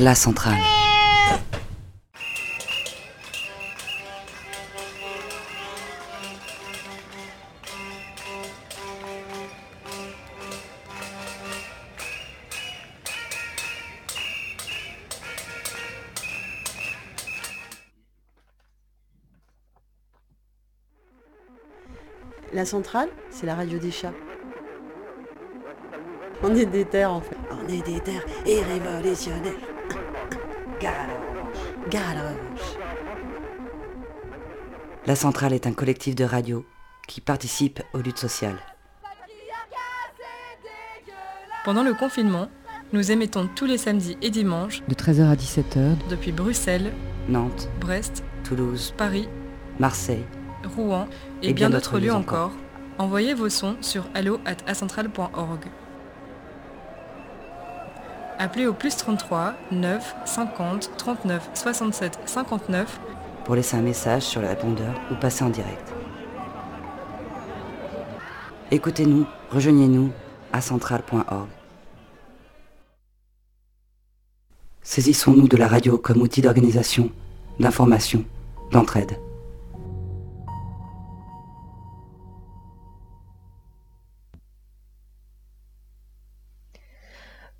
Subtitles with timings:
[0.00, 0.54] La centrale.
[22.52, 24.12] La centrale, c'est la radio des chats.
[26.44, 27.36] On est des terres en fait.
[27.50, 29.77] On est des terres et révolutionnaires.
[30.88, 31.90] Gare à la revanche.
[31.90, 32.78] Gare à la revanche.
[35.06, 36.66] La centrale est un collectif de radio
[37.06, 38.58] qui participe aux luttes sociales.
[41.64, 42.48] Pendant le confinement,
[42.92, 46.92] nous émettons tous les samedis et dimanches de 13h à 17h depuis Bruxelles,
[47.28, 49.28] Nantes, Brest, Toulouse, Paris,
[49.78, 50.24] Marseille,
[50.76, 51.08] Rouen
[51.42, 52.52] et, Et bien bien d'autres lieux lieux encore.
[52.98, 55.66] Envoyez vos sons sur allo@acentral.org.
[58.40, 63.00] Appelez au plus 33 9 50 39 67 59
[63.44, 65.92] pour laisser un message sur le répondeur ou passer en direct.
[68.70, 70.12] Écoutez-nous, rejoignez-nous
[70.52, 71.48] à centrale.org.
[74.82, 77.10] Saisissons-nous de la radio comme outil d'organisation,
[77.58, 78.24] d'information,
[78.70, 79.18] d'entraide.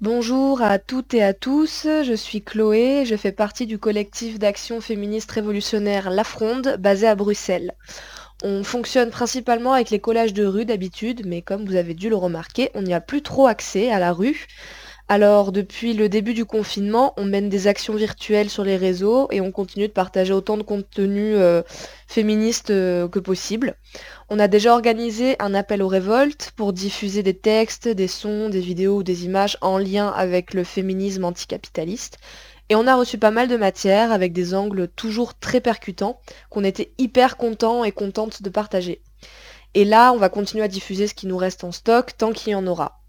[0.00, 4.80] Bonjour à toutes et à tous, je suis Chloé, je fais partie du collectif d'action
[4.80, 7.72] féministe révolutionnaire La Fronde, basé à Bruxelles.
[8.44, 12.14] On fonctionne principalement avec les collages de rue d'habitude, mais comme vous avez dû le
[12.14, 14.46] remarquer, on n'y a plus trop accès à la rue.
[15.08, 19.40] Alors depuis le début du confinement, on mène des actions virtuelles sur les réseaux et
[19.40, 21.62] on continue de partager autant de contenu euh,
[22.06, 23.74] féministe euh, que possible.
[24.30, 28.60] On a déjà organisé un appel aux révoltes pour diffuser des textes, des sons, des
[28.60, 32.18] vidéos ou des images en lien avec le féminisme anticapitaliste.
[32.68, 36.62] Et on a reçu pas mal de matière avec des angles toujours très percutants qu'on
[36.62, 39.00] était hyper contents et contentes de partager.
[39.72, 42.52] Et là, on va continuer à diffuser ce qui nous reste en stock tant qu'il
[42.52, 43.00] y en aura.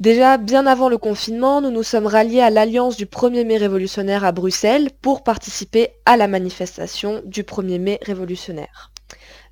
[0.00, 4.24] Déjà, bien avant le confinement, nous nous sommes ralliés à l'Alliance du 1er mai révolutionnaire
[4.24, 8.90] à Bruxelles pour participer à la manifestation du 1er mai révolutionnaire.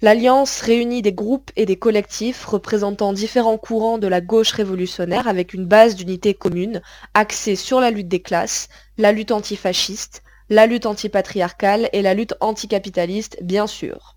[0.02, 5.54] L'Alliance réunit des groupes et des collectifs représentant différents courants de la gauche révolutionnaire avec
[5.54, 6.82] une base d'unité commune
[7.14, 8.68] axée sur la lutte des classes,
[8.98, 14.16] la lutte antifasciste, la lutte antipatriarcale et la lutte anticapitaliste, bien sûr.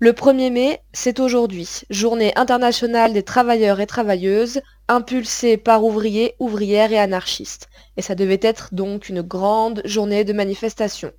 [0.00, 6.90] Le 1er mai, c'est aujourd'hui, journée internationale des travailleurs et travailleuses, impulsée par ouvriers, ouvrières
[6.90, 7.68] et anarchistes.
[7.96, 11.12] Et ça devait être donc une grande journée de manifestation.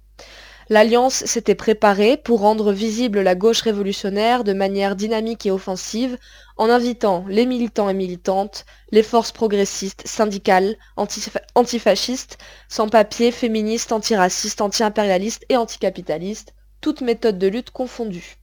[0.69, 6.17] L'Alliance s'était préparée pour rendre visible la gauche révolutionnaire de manière dynamique et offensive
[6.57, 12.37] en invitant les militants et militantes, les forces progressistes, syndicales, antif- antifascistes,
[12.69, 18.37] sans-papiers, féministes, antiracistes, anti-impérialistes et anticapitalistes, toutes méthodes de lutte confondues.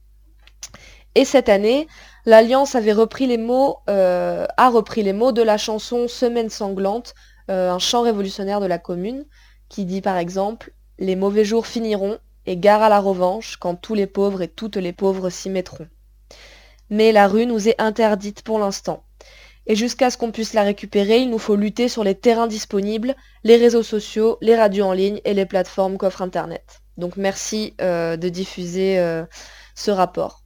[1.15, 1.87] Et cette année,
[2.25, 7.13] l'Alliance avait repris les mots, euh, a repris les mots de la chanson Semaine sanglante,
[7.49, 9.25] euh, un chant révolutionnaire de la commune,
[9.69, 13.95] qui dit par exemple Les mauvais jours finiront et gare à la revanche quand tous
[13.95, 15.87] les pauvres et toutes les pauvres s'y mettront.
[16.91, 19.03] Mais la rue nous est interdite pour l'instant.
[19.65, 23.15] Et jusqu'à ce qu'on puisse la récupérer, il nous faut lutter sur les terrains disponibles,
[23.43, 26.81] les réseaux sociaux, les radios en ligne et les plateformes qu'offre Internet.
[26.97, 29.25] Donc merci euh, de diffuser euh,
[29.73, 30.43] ce rapport.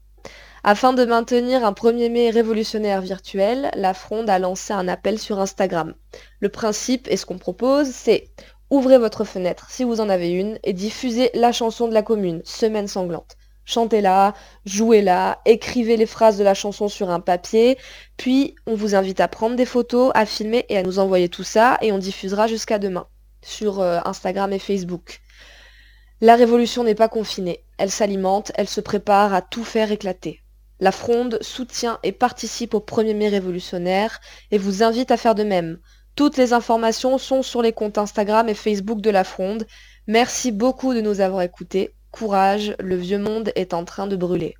[0.63, 5.39] Afin de maintenir un 1er mai révolutionnaire virtuel, la Fronde a lancé un appel sur
[5.39, 5.93] Instagram.
[6.39, 8.29] Le principe et ce qu'on propose, c'est
[8.69, 12.41] ouvrez votre fenêtre si vous en avez une et diffusez la chanson de la commune,
[12.45, 13.37] Semaine sanglante.
[13.65, 17.77] Chantez-la, jouez-la, écrivez les phrases de la chanson sur un papier,
[18.15, 21.43] puis on vous invite à prendre des photos, à filmer et à nous envoyer tout
[21.43, 23.07] ça et on diffusera jusqu'à demain
[23.43, 25.21] sur euh, Instagram et Facebook.
[26.21, 30.41] La révolution n'est pas confinée, elle s'alimente, elle se prépare à tout faire éclater.
[30.79, 34.19] La Fronde soutient et participe au 1er mai révolutionnaire
[34.51, 35.79] et vous invite à faire de même.
[36.15, 39.67] Toutes les informations sont sur les comptes Instagram et Facebook de la Fronde.
[40.07, 41.93] Merci beaucoup de nous avoir écoutés.
[42.11, 44.55] Courage, le vieux monde est en train de brûler.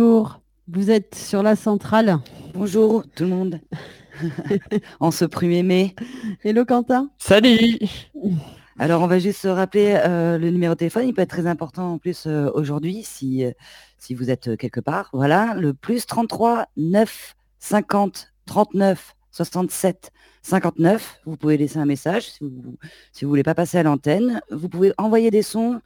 [0.00, 2.20] Bonjour, vous êtes sur la centrale.
[2.54, 3.60] Bonjour tout le monde.
[4.98, 5.94] en ce 1er mai.
[6.42, 7.10] Hello Quentin.
[7.18, 7.78] Salut
[8.78, 11.46] Alors on va juste se rappeler euh, le numéro de téléphone, il peut être très
[11.46, 13.50] important en plus euh, aujourd'hui si, euh,
[13.98, 15.10] si vous êtes quelque part.
[15.12, 21.20] Voilà, le plus 33 9 50 39 67 59.
[21.26, 22.76] Vous pouvez laisser un message si vous ne
[23.12, 24.40] si vous voulez pas passer à l'antenne.
[24.50, 25.82] Vous pouvez envoyer des sons,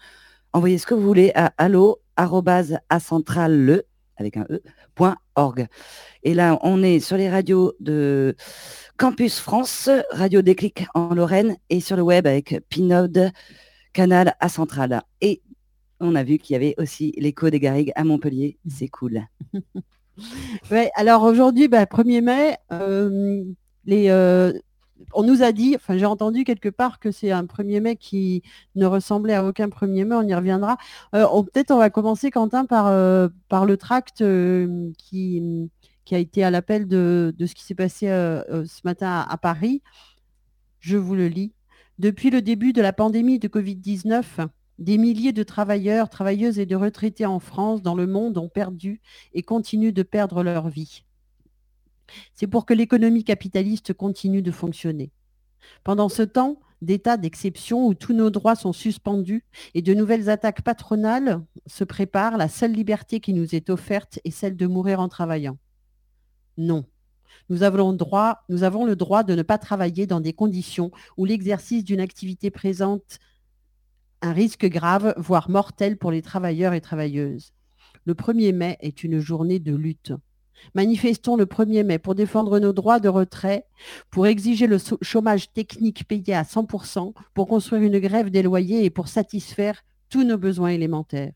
[0.53, 3.83] envoyer ce que vous voulez à allo le
[4.17, 4.63] avec un e
[5.37, 5.67] .org.
[6.23, 8.37] Et là, on est sur les radios de
[8.97, 13.31] Campus France, Radio Déclic en Lorraine et sur le web avec Pinode,
[13.93, 15.03] Canal à Centrale.
[15.21, 15.43] Et
[16.01, 18.59] on a vu qu'il y avait aussi l'écho des Garrigues à Montpellier.
[18.69, 19.23] C'est cool.
[20.71, 23.45] ouais, alors aujourd'hui, 1er bah, mai, euh,
[23.85, 24.53] les, euh,
[25.13, 28.43] on nous a dit, enfin j'ai entendu quelque part que c'est un 1er mai qui
[28.75, 30.77] ne ressemblait à aucun 1er mai, on y reviendra.
[31.15, 35.71] Euh, peut-être on va commencer, Quentin, par, euh, par le tract euh, qui,
[36.05, 39.83] qui a été à l'appel de, ce qui s'est passé ce matin à, Paris.
[40.81, 41.53] Je vous le lis.
[41.99, 44.49] Depuis le début de la pandémie de Covid-19,
[44.79, 49.01] des milliers de travailleurs, travailleuses et de retraités en France, dans le monde, ont perdu
[49.33, 51.05] et continuent de perdre leur vie.
[52.35, 55.11] C'est pour que l'économie capitaliste continue de fonctionner.
[55.83, 59.45] Pendant ce temps, d'état d'exception où tous nos droits sont suspendus
[59.75, 64.31] et de nouvelles attaques patronales se préparent, la seule liberté qui nous est offerte est
[64.31, 65.59] celle de mourir en travaillant.
[66.57, 66.85] Non.
[67.49, 67.97] Nous avons,
[68.49, 72.51] nous avons le droit de ne pas travailler dans des conditions où l'exercice d'une activité
[72.51, 73.19] présente
[74.23, 77.53] un risque grave, voire mortel pour les travailleurs et travailleuses.
[78.07, 80.13] Le 1er mai est une journée de lutte.
[80.75, 83.67] Manifestons le 1er mai pour défendre nos droits de retrait,
[84.11, 88.91] pour exiger le chômage technique payé à 100%, pour construire une grève des loyers et
[88.91, 91.33] pour satisfaire tous nos besoins élémentaires.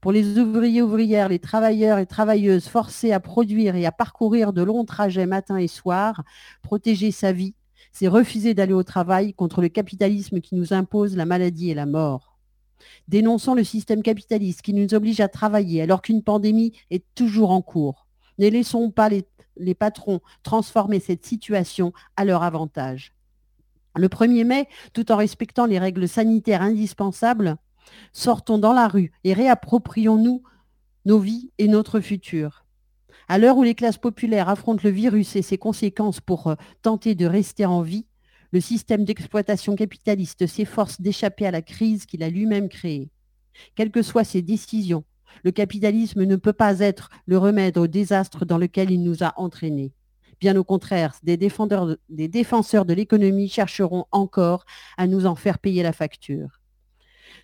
[0.00, 4.62] Pour les ouvriers, ouvrières, les travailleurs et travailleuses forcés à produire et à parcourir de
[4.62, 6.22] longs trajets matin et soir,
[6.62, 7.54] protéger sa vie,
[7.92, 11.86] c'est refuser d'aller au travail contre le capitalisme qui nous impose la maladie et la
[11.86, 12.38] mort.
[13.08, 17.62] Dénonçons le système capitaliste qui nous oblige à travailler alors qu'une pandémie est toujours en
[17.62, 18.01] cours.
[18.42, 23.14] Ne laissons pas les, patrons transformer cette situation à leur avantage.
[23.94, 27.56] Le 1er mai, tout en respectant les règles sanitaires indispensables,
[28.12, 30.42] sortons dans la rue et réapproprions-nous
[31.04, 32.64] nos vies et notre futur.
[33.28, 37.14] À l'heure où les classes populaires affrontent le virus et ses conséquences pour euh, tenter
[37.14, 38.06] de rester en vie,
[38.50, 43.08] le système d'exploitation capitaliste s'efforce d'échapper à la crise qu'il a lui-même créée.
[43.76, 45.04] Quelles que soient ses décisions,
[45.44, 49.32] le capitalisme ne peut pas être le remède au désastre dans lequel il nous a
[49.36, 49.92] entraînés.
[50.40, 54.64] Bien au contraire, des, défenseurs de l'économie chercheront encore
[54.96, 56.60] à nous en faire payer la facture.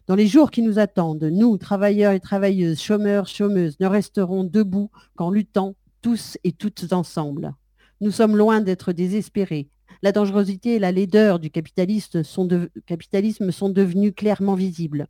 [0.08, 4.90] Dans les jours qui nous attendent, nous, travailleurs et travailleuses, chômeurs, chômeuses, ne resterons debout
[5.16, 7.54] qu'en luttant tous et toutes ensemble.
[8.00, 9.68] Nous sommes loin d'être désespérés.
[10.02, 12.48] La dangerosité et la laideur du capitalisme sont,
[12.86, 15.06] capitalisme sont devenues clairement visibles.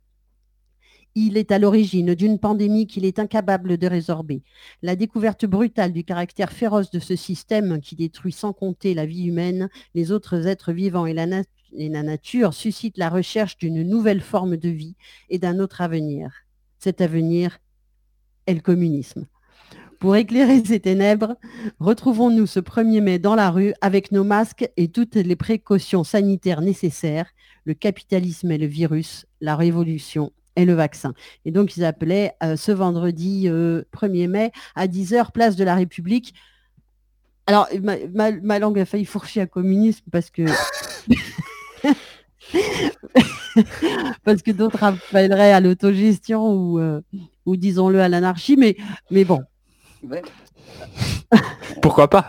[1.21, 4.41] Il est à l'origine d'une pandémie qu'il est incapable de résorber.
[4.81, 9.25] La découverte brutale du caractère féroce de ce système qui détruit sans compter la vie
[9.25, 11.25] humaine, les autres êtres vivants et la,
[12.03, 14.95] nature suscite la recherche d'une nouvelle forme de vie
[15.29, 16.31] et d'un autre avenir.
[16.77, 17.59] Cet avenir
[18.47, 19.27] est le communisme.
[19.99, 21.35] Pour éclairer ces ténèbres,
[21.81, 26.61] retrouvons-nous ce 1er mai dans la rue avec nos masques et toutes les précautions sanitaires
[26.61, 27.29] nécessaires.
[27.65, 31.13] Le capitalisme est le virus, la révolution et le vaccin.
[31.45, 35.75] Et donc, ils appelaient euh, ce vendredi 1er euh, mai à 10h, place de la
[35.75, 36.33] République.
[37.47, 37.67] Alors,
[38.13, 40.43] ma, langue a failli fourcher à communisme parce que...
[44.23, 47.01] parce que d'autres appelleraient à l'autogestion ou, euh,
[47.45, 48.75] ou disons-le à l'anarchie, mais,
[49.09, 49.41] mais bon.
[51.81, 52.27] Pourquoi pas?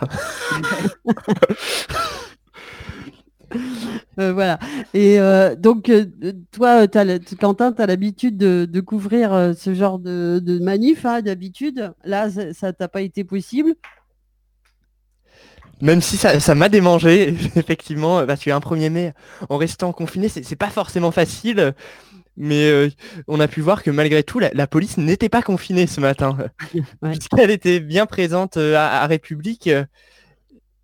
[4.19, 4.59] Euh, voilà.
[4.93, 6.05] Et euh, donc, euh,
[6.51, 6.85] toi,
[7.39, 11.93] Quentin, tu as l'habitude de, couvrir ce genre de, manif, hein, d'habitude?
[12.03, 13.75] Là, ça t'a pas été possible?
[15.81, 19.13] Même si ça m'a démangé, effectivement, parce qu'un 1er mai,
[19.49, 21.73] en restant confiné, c'est pas forcément facile.
[22.37, 22.89] Mais
[23.27, 26.37] on a pu voir que malgré tout, la, police n'était pas confinée ce matin.
[27.03, 29.69] Puisqu'elle était bien présente à République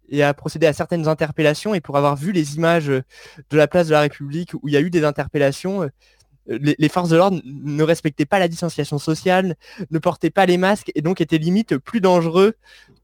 [0.10, 1.74] et a procédé à certaines interpellations.
[1.74, 3.04] Et pour avoir vu les images de
[3.52, 5.90] la place de la République où il y a eu des interpellations, euh,
[6.50, 9.56] les, forces de l'ordre ne respectaient pas la distanciation sociale,
[9.92, 12.54] ne portaient pas les masques et donc étaient limite plus dangereux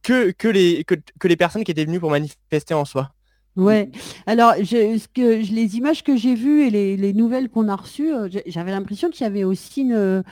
[0.01, 3.11] que, que, les, que, les personnes qui étaient venues pour manifester en soi.
[3.55, 3.91] Ouais.
[4.25, 9.09] Alors, les images que j'ai vues et les, nouvelles qu'on a reçues, euh, j'avais l'impression
[9.09, 10.23] qu'il y avait aussi euh,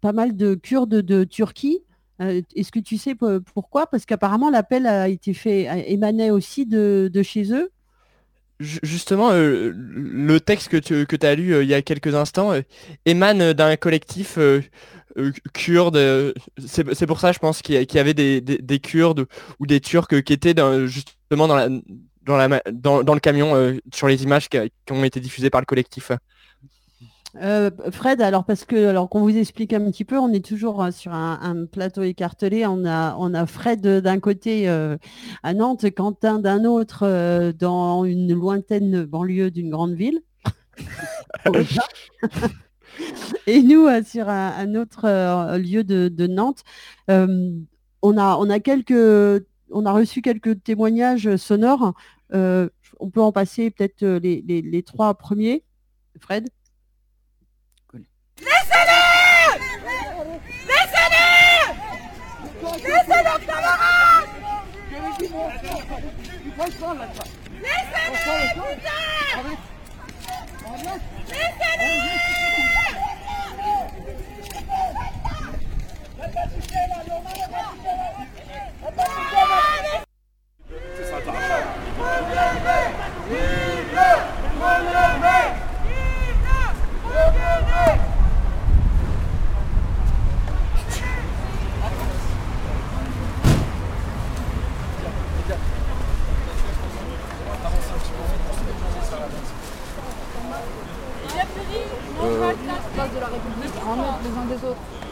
[0.00, 1.82] pas mal de Kurdes de Turquie
[2.20, 3.86] Euh, Est-ce que tu sais po- pourquoi?
[3.86, 7.70] Parce qu'apparemment l'appel a été fait, émanait aussi de, chez eux.
[8.60, 10.76] Ju- Justement, euh, le texte que
[11.16, 12.52] tu as lu euh, il y a quelques instants
[13.06, 14.38] émane d'un collectif
[15.52, 16.34] kurde.
[16.66, 19.26] c'est pour ça, je pense, qu'il y, avait des, des- des Kurdes
[19.60, 20.54] ou des Turcs qui étaient
[20.86, 21.56] justement dans,
[23.14, 24.58] le camion sur les images qui
[24.90, 26.12] ont été diffusées par le collectif.
[27.40, 30.82] Euh, Fred, alors parce que alors qu'on vous explique un petit peu, on est toujours
[30.82, 32.66] euh, sur un, un plateau écartelé.
[32.66, 34.96] On a on a Fred euh, d'un côté euh,
[35.42, 40.20] à Nantes, Quentin d'un autre euh, dans une lointaine banlieue d'une grande ville.
[43.46, 46.62] Et nous sur un, un autre lieu de, de Nantes.
[47.08, 51.94] On a on a quelques on a reçu quelques témoignages sonores.
[52.32, 55.64] On peut en passer peut-être les, les- les trois premiers.
[56.20, 56.48] Fred?
[62.78, 64.28] Laissez-le, camarade
[64.90, 66.68] Laissez-le, putain
[67.60, 68.18] Laissez-le
[83.28, 84.08] Vive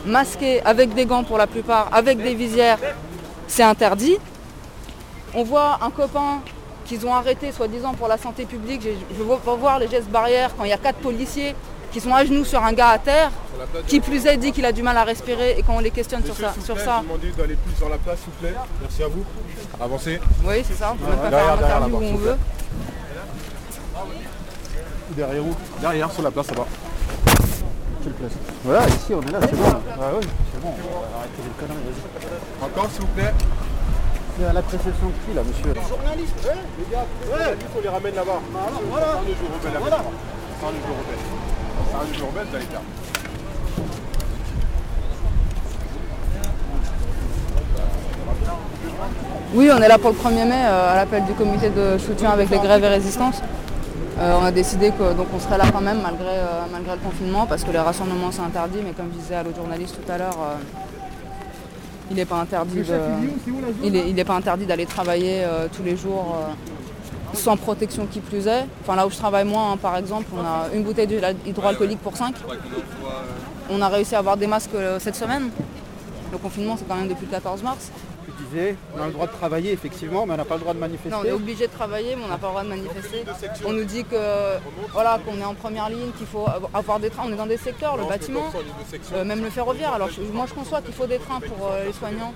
[0.07, 2.79] masqués avec des gants pour la plupart, avec des visières,
[3.49, 4.19] c'est interdit.
[5.35, 6.41] On voit un copain
[6.87, 8.83] qu'ils ont arrêté soi-disant pour la santé publique.
[8.83, 11.55] Je veux pas voir les gestes barrières quand il y a quatre policiers
[11.93, 13.31] qui sont à genoux sur un gars à terre,
[13.87, 16.25] qui plus est dit qu'il a du mal à respirer et quand on les questionne
[16.25, 16.55] sur ça.
[16.65, 17.03] Sur ça.
[17.37, 18.55] d'aller plus sur la place, s'il vous plaît.
[18.81, 19.25] Merci à vous.
[19.81, 20.21] Avancez.
[20.45, 22.37] Oui, c'est ça, on peut même pas Derrière, faire un interview où on veut.
[25.11, 25.57] Derrière vous.
[25.81, 26.67] Derrière, sur la place, là-bas.
[28.07, 29.67] Quelle place Voilà, ici on est là, c'est bon.
[29.67, 32.65] Ah oui, c'est bon, on va arrêter les conneries, vas-y.
[32.65, 33.35] Encore, s'il vous plaît.
[34.39, 37.07] C'est à l'appréciation de qui là, monsieur Journaliste, ouais, les gars.
[37.27, 38.39] Ouais, il faut les ramener là-bas.
[38.91, 39.07] Voilà.
[39.11, 39.99] C'est un jeu rebelle, là Voilà.
[40.55, 41.23] C'est un jeu rebelle.
[41.83, 42.81] C'est un jeu rebelle, t'as les faire.
[49.53, 52.31] Oui, on est là pour le 1er mai euh, à l'appel du comité de soutien
[52.31, 53.43] avec les grèves et résistances.
[54.19, 57.01] Euh, on a décidé que donc on serait là quand même malgré, euh, malgré le
[57.03, 60.11] confinement parce que les rassemblements c'est interdit, mais comme je disais à l'autre journaliste tout
[60.11, 60.55] à l'heure, euh,
[62.11, 62.99] il n'est pas interdit de-
[63.85, 66.53] il est, il est pas interdit d'aller travailler euh, tous les jours euh,
[67.35, 68.65] sans protection qui plus est.
[68.83, 72.01] Enfin là où je travaille moi hein, par exemple, on a une bouteille d'huile hydroalcoolique
[72.01, 72.35] pour 5.
[73.69, 75.51] On a réussi à avoir des masques euh, cette semaine.
[76.33, 77.91] Le confinement c'est quand même depuis le 14 mars.
[78.27, 80.75] Tu disais, on a le droit de travailler effectivement, mais on n'a pas le droit
[80.75, 81.11] de manifester.
[81.11, 83.25] Non, on est obligé de travailler, mais on n'a pas le droit de manifester.
[83.65, 84.17] On nous dit que
[84.93, 87.25] voilà qu'on est en première ligne, qu'il faut avoir des trains.
[87.29, 88.51] On est dans des secteurs, le bâtiment,
[89.15, 89.93] euh, même le ferroviaire.
[89.93, 92.33] Alors je- moi je conçois qu'il faut des trains pour euh, les soignants.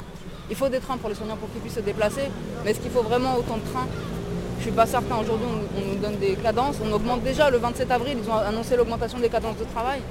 [0.48, 2.22] Il faut des trains pour les soignants pour qu'ils puissent se déplacer.
[2.64, 3.86] Mais est-ce qu'il faut vraiment autant de trains
[4.60, 5.16] Je suis pas certain.
[5.16, 6.76] Aujourd'hui on, on nous donne des cadences.
[6.84, 10.02] On augmente déjà le 27 avril, ils ont annoncé l'augmentation des cadences de travail.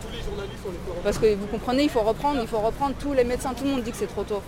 [1.03, 2.95] Parce que vous comprenez, il faut reprendre, il faut reprendre.
[2.99, 4.41] Tous les médecins, tout le monde dit que c'est trop tôt.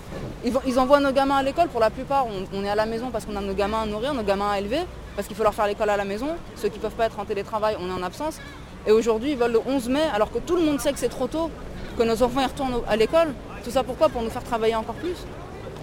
[0.44, 2.26] Ils, envoient nos gamins à l'école pour la plupart.
[2.26, 4.50] On, on est à la maison parce qu'on a nos gamins à nourrir, nos gamins
[4.50, 4.80] à élever,
[5.16, 6.30] parce qu'il faut leur faire l'école à la maison.
[6.56, 8.40] Ceux qui ne peuvent pas être en télétravail, on est en absence.
[8.88, 11.10] Et aujourd'hui, ils veulent le 11 mai, alors que tout le monde sait que c'est
[11.10, 11.52] trop tôt,
[11.96, 13.36] que nos enfants y retournent à l'école.
[13.64, 14.10] Tout ça pourquoi?
[14.10, 15.28] Pour nous faire travailler encore plus.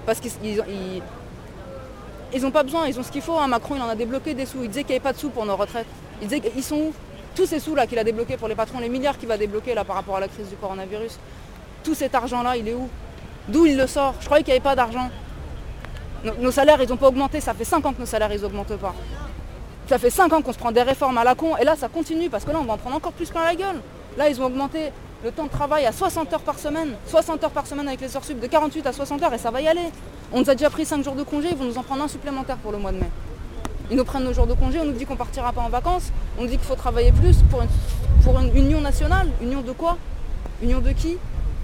[0.06, 0.32] Parce qu'ils
[2.34, 3.36] ils- n'ont pas besoin, ils ont ce qu'il faut.
[3.38, 3.46] hein.
[3.48, 4.62] Macron, il en a débloqué des sous.
[4.62, 5.86] Il disait qu'il n'y avait pas de sous pour nos retraites.
[6.20, 6.92] Il disait qu'ils sont où
[7.34, 9.84] Tous ces sous-là qu'il a débloqués pour les patrons, les milliards qu'il va débloquer là
[9.84, 11.18] par rapport à la crise du coronavirus,
[11.84, 12.88] tout cet argent-là, il est où
[13.46, 15.08] D'où il le sort Je croyais qu'il n'y avait pas d'argent.
[16.24, 17.40] Nos, nos salaires, ils n'ont pas augmenté.
[17.40, 18.94] Ça fait 5 ans que nos salaires, ils n'augmentent pas.
[19.88, 21.56] Ça fait 5 ans qu'on se prend des réformes à la con.
[21.56, 23.54] Et là, ça continue parce que là, on va en prendre encore plus plein la
[23.54, 23.80] gueule.
[24.16, 24.90] Là, ils ont augmenté
[25.24, 26.94] le temps de travail à 60 heures par semaine.
[27.06, 29.50] 60 heures par semaine avec les heures sup, de 48 à 60 heures et ça
[29.50, 29.90] va y aller.
[30.32, 32.08] On nous a déjà pris 5 jours de congé, ils vont nous en prendre un
[32.08, 33.10] supplémentaire pour le mois de mai.
[33.90, 36.12] Ils nous prennent nos jours de congé, on nous dit qu'on partira pas en vacances,
[36.38, 39.28] on nous dit qu'il faut travailler plus pour une, union nationale.
[39.40, 39.96] Union de quoi?
[40.62, 41.16] Union de qui?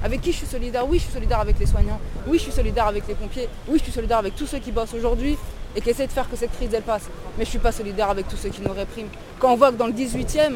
[0.03, 0.89] Avec qui je suis solidaire?
[0.89, 2.01] Oui, je suis solidaire avec les soignants.
[2.27, 3.49] Oui, je suis solidaire avec les pompiers.
[3.69, 5.37] Oui, je suis solidaire avec tous ceux qui bossent aujourd'hui
[5.77, 7.09] et qui essaient de faire que cette crise elle passe.
[7.37, 9.09] Mais je suis pas solidaire avec tous ceux qui nous répriment.
[9.39, 10.55] Quand on voit que dans le 18e,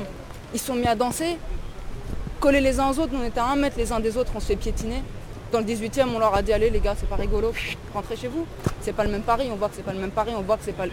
[0.54, 1.36] ils sont mis à danser,
[2.38, 4.32] collés les uns aux autres, nous on était à un mètre les uns des autres,
[4.34, 5.02] on se fait piétiner.
[5.52, 7.52] Dans le 18e, on leur a dit allez les gars, c'est pas rigolo,
[7.94, 8.46] rentrez chez vous.
[8.80, 10.56] C'est pas le même Paris, on voit que c'est pas le même Paris, on voit
[10.56, 10.92] que c'est pas le-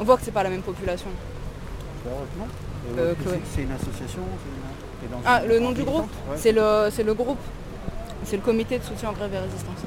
[0.00, 1.08] on voit que c'est pas la même population.
[2.98, 3.14] Euh,
[3.54, 4.20] c'est- une association
[5.10, 6.36] dans Ah, le nom du groupe ouais.
[6.36, 7.38] C'est le, c'est le groupe.
[8.24, 9.78] C'est le comité de soutien en grève et résistance.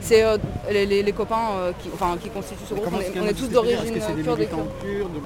[0.00, 0.36] C'est euh,
[0.70, 2.88] les, les- les copains euh, qui, enfin, qui constituent ce groupe.
[2.92, 4.40] On est, on tous d'origine des kurde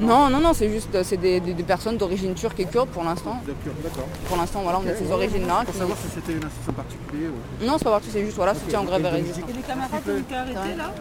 [0.00, 2.88] Non, non, non, c'est juste euh, c'est des, des- des personnes d'origine turque et kurde
[2.90, 3.36] pour l'instant.
[4.28, 5.62] Pour l'instant, voilà, on a ces ouais, origines-là.
[5.64, 7.64] Pour qui- savoir si c'était une association particulière ou...
[7.64, 9.50] Non, c'est pas parti, c'est juste voilà, soutien en grève et résistance.
[9.50, 10.92] Et les camarades ont été arrêtés là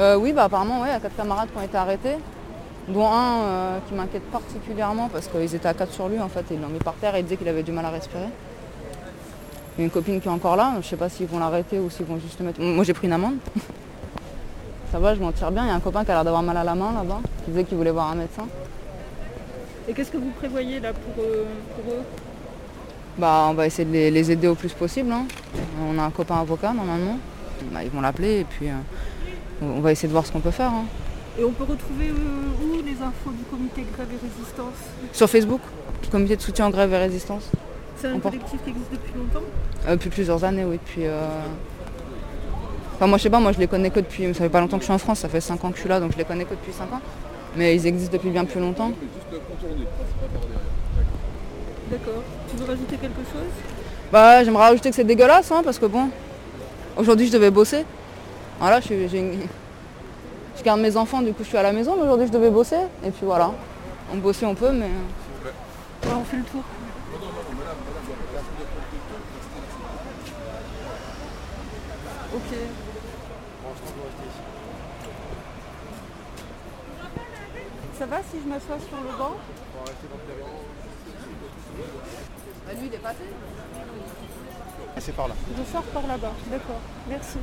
[0.00, 2.16] Euh, oui, bah apparemment, ouais, il y a quatre camarades qui ont été arrêtés,
[2.88, 6.40] dont un euh, qui m'inquiète particulièrement parce qu'ils étaient à quatre sur lui en fait,
[6.50, 8.28] et ils l'ont mis par terre et il disait qu'il avait du mal à respirer.
[9.76, 11.78] Il y a une copine qui est encore là, je sais pas s'ils vont l'arrêter
[11.78, 12.60] ou s'ils vont juste le mettre.
[12.60, 13.36] Moi j'ai pris une amende.
[14.92, 15.64] Ça va, je m'en tire bien.
[15.64, 17.50] Il y a un copain qui a l'air d'avoir mal à la main là-bas, qui
[17.50, 18.46] disait qu'il voulait voir un médecin.
[19.88, 22.02] Et qu'est-ce que vous prévoyez là pour, euh, pour eux?
[23.16, 25.10] Bah on va essayer de les, les aider au plus possible.
[25.10, 25.24] hein.
[25.90, 27.18] On a un copain avocat normalement.
[27.72, 28.72] Bah, ils vont l'appeler et puis euh,
[29.62, 30.70] on va essayer de voir ce qu'on peut faire.
[30.70, 30.84] hein.
[31.38, 34.74] Et on peut retrouver euh, où les infos du comité grève et résistance?
[35.14, 35.60] Sur Facebook,
[36.10, 37.50] comité de soutien en grève et résistance.
[38.02, 39.46] C'est un collectif qui existe depuis longtemps
[39.86, 40.78] Euh, depuis plusieurs années, oui.
[40.84, 41.28] Depuis, euh,
[42.96, 44.26] Enfin, moi, je sais pas, moi, je les connais que depuis.
[44.34, 45.80] Ça fait pas longtemps que je suis en France, ça fait 5 ans que je
[45.82, 47.00] suis là, donc je les connais que depuis 5 ans.
[47.56, 48.90] Mais ils existent depuis bien plus longtemps.
[51.90, 52.22] D'accord.
[52.50, 53.50] Tu veux rajouter quelque chose?
[54.10, 56.08] Bah, j'aimerais rajouter que c'est dégueulasse, hein, parce que bon,
[56.96, 57.84] aujourd'hui, je devais bosser.
[58.58, 59.46] Voilà, je, une-
[60.58, 62.50] je garde mes enfants, du coup, je suis à la maison, mais aujourd'hui, je devais
[62.50, 62.78] bosser.
[63.04, 63.52] Et puis voilà.
[64.12, 64.86] On bosser, on peut, mais.
[64.86, 66.62] Ouais, on fait le tour.
[72.34, 72.56] Ok.
[78.02, 79.36] Ça va si je m'assois sur le banc
[82.66, 83.22] Bah, lui, il est passé.
[84.98, 85.34] C'est par là.
[85.56, 86.32] Je sors par là-bas.
[86.50, 86.80] D'accord.
[87.08, 87.38] Merci.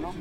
[0.00, 0.18] Merci.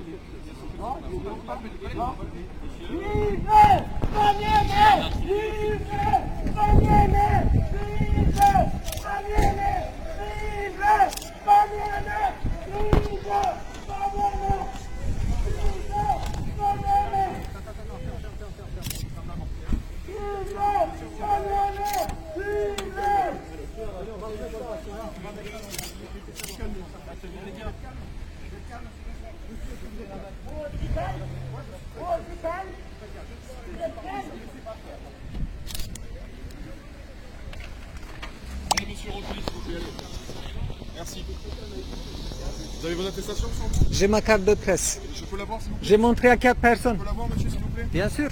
[43.98, 45.00] J'ai ma carte de presse.
[45.16, 46.96] Je peux l'avoir s'il vous plaît J'ai montré à quatre personnes.
[46.96, 48.30] Je peux l'avoir monsieur s'il vous plaît Bien sûr.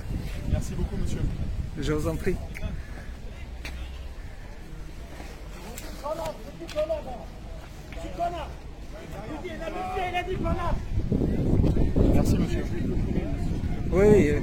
[0.51, 1.21] Merci beaucoup monsieur.
[1.79, 2.35] Je vous en prie.
[12.13, 12.65] Merci monsieur.
[13.89, 14.39] Oui, euh,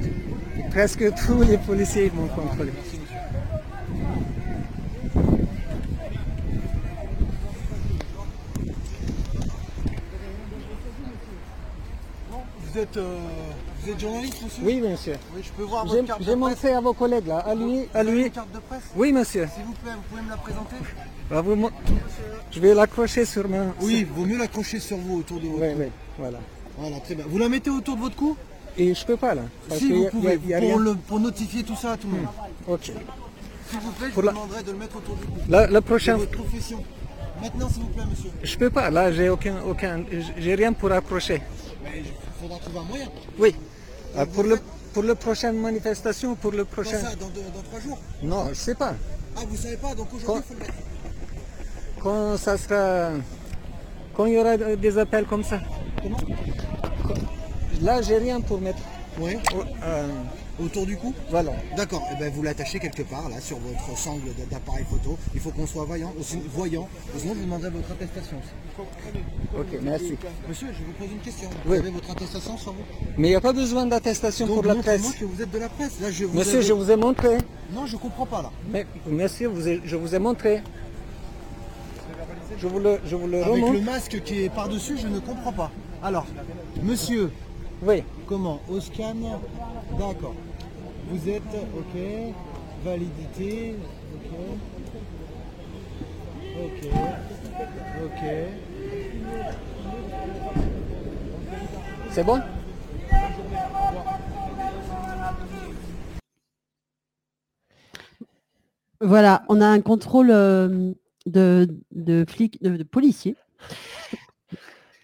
[0.71, 2.71] presque tous les policiers m'ont contrôlé.
[12.73, 13.17] Vous êtes, euh,
[13.83, 15.15] vous êtes journaliste, monsieur Oui, monsieur.
[15.35, 17.37] Oui, je peux voir J'ai votre carte de j'ai presse montré à vos collègues là,
[17.39, 18.31] à lui, à Vous avez lui.
[18.31, 19.47] carte de presse Oui, monsieur.
[19.55, 20.75] S'il vous plaît, vous pouvez me la présenter
[21.29, 21.71] Bah, vous mon-
[22.51, 23.57] Je vais l'accrocher sur ma.
[23.81, 25.79] Oui, vaut mieux l'accrocher sur vous, autour de votre Oui, cou.
[25.79, 26.39] oui, voilà.
[26.77, 27.25] Voilà, très bien.
[27.27, 28.35] Vous la mettez autour de votre cou
[28.77, 29.43] Et je peux pas là.
[29.67, 30.77] parce Si, qu'il y vous a- il y a- pouvez, il y a pour, rien.
[30.77, 32.27] le- pour notifier tout ça à tout le monde.
[32.67, 32.91] Ok.
[33.69, 35.33] S'il vous plaît, je Pour vous la- demanderai de le mettre autour du cou.
[35.49, 36.83] La- la prochaine- votre profession.
[37.41, 38.29] Maintenant, s'il vous plaît, monsieur.
[38.43, 38.89] Je peux pas.
[38.89, 40.03] Là, j'ai aucun, aucun,
[40.37, 41.41] j'ai rien pour accrocher.
[41.83, 42.03] Mais
[42.41, 43.07] il faudra trouver un moyen.
[43.39, 43.55] Oui.
[44.17, 44.59] Ah, pour le,
[44.93, 46.99] pour la prochaine manifestation, pour le prochain.
[46.99, 48.93] ça, dans, deux- dans trois jours Non, je sais pas.
[49.37, 50.73] Ah, vous savez pas, donc aujourd'hui, il faut le mettre.
[52.01, 53.11] Quand ça sera,
[54.15, 55.59] quand il y aura des appels comme ça.
[56.01, 56.17] Comment?
[57.81, 58.79] Là, j'ai rien pour mettre.
[59.19, 59.37] Oui.
[59.83, 60.07] Euh,
[60.59, 61.53] Autour du cou Voilà.
[61.75, 65.17] D'accord, et ben vous l'attachez quelque part là sur votre sangle d'appareil photo.
[65.33, 66.87] Il faut qu'on soit voyant, aussi, voyant.
[67.17, 68.37] Sinon vous demanderai votre attestation.
[69.57, 70.15] Ok, merci.
[70.47, 71.49] Monsieur, je vous pose une question.
[71.65, 71.77] Oui.
[71.77, 72.83] Vous avez votre attestation sur vous
[73.17, 75.19] Mais il n'y a pas besoin d'attestation Donc pour la montrez-moi presse.
[75.19, 75.99] que vous êtes de la presse.
[76.01, 77.37] Là, je vous Monsieur, avais- je vous ai montré.
[77.73, 78.51] Non, je comprends pas là.
[78.71, 80.61] Mais, monsieur, vous ai- je vous ai montré.
[82.59, 83.73] Je vous le, je vous le Avec remonte.
[83.73, 85.71] le masque qui est par-dessus, je ne comprends pas.
[86.03, 86.25] Alors,
[86.83, 87.31] monsieur.
[87.81, 88.03] Oui.
[88.27, 89.15] Comment Au scan
[89.97, 90.35] D'accord.
[91.09, 91.41] Vous êtes,
[91.75, 92.01] ok.
[92.83, 93.75] Validité,
[94.15, 94.31] ok.
[96.63, 96.89] Ok.
[98.05, 98.21] Ok.
[102.11, 102.39] C'est bon?
[108.99, 110.91] Voilà, on a un contrôle euh,
[111.25, 113.35] de, de flics, de, de policiers.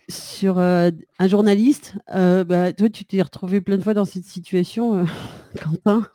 [0.09, 1.95] Sur euh, un journaliste.
[2.13, 5.05] Euh, bah, toi, tu t'es retrouvé plein de fois dans cette situation, euh,
[5.61, 6.07] Quentin.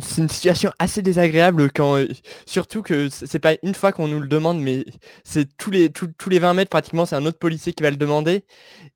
[0.00, 2.04] C'est une situation assez désagréable quand,
[2.46, 4.84] surtout que c'est pas une fois qu'on nous le demande, mais
[5.24, 7.96] c'est tous les, tous les 20 mètres pratiquement, c'est un autre policier qui va le
[7.96, 8.44] demander.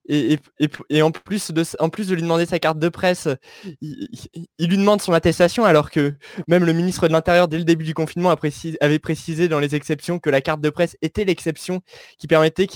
[0.09, 0.39] Et,
[1.01, 3.29] en, plus de, en plus de lui demander sa carte de presse,
[3.81, 4.09] il,
[4.59, 6.15] lui demande son attestation alors que
[6.49, 8.35] même le ministre de l'Intérieur, dès le début du confinement,
[8.81, 11.83] avait précisé dans les exceptions que la carte de presse était l'exception
[12.19, 12.67] qui permettait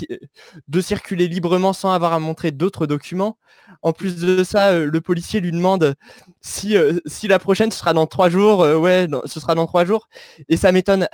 [0.68, 3.38] de circuler librement sans avoir à montrer d'autres documents.
[3.82, 5.94] En plus de ça, euh, le policier lui demande
[6.40, 9.66] si, euh, si la prochaine ce sera dans trois jours, euh, ouais, ce sera dans
[9.66, 10.08] trois jours.
[10.48, 11.08] Et ça m'étonne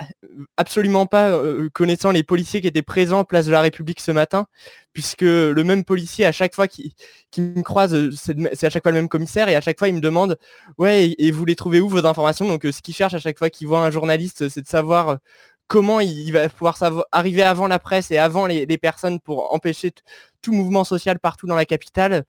[0.57, 1.39] absolument pas,
[1.73, 4.47] connaissant les policiers qui étaient présents place de la République ce matin,
[4.93, 6.93] puisque le même policier, à chaque fois qu'il
[7.37, 9.95] me croise, euh, c'est à chaque fois le même commissaire, et à chaque fois il
[9.95, 10.37] me demande,
[10.77, 12.47] ouais, et, vous les trouvez où vos informations?
[12.47, 15.09] Donc euh, ce qu'il cherche à chaque fois qu'il voit un journaliste, c'est de savoir
[15.09, 15.15] euh,
[15.67, 16.77] comment il, va pouvoir
[17.11, 19.91] arriver avant la presse et avant les, personnes pour empêcher
[20.41, 22.25] tout mouvement social partout dans la capitale.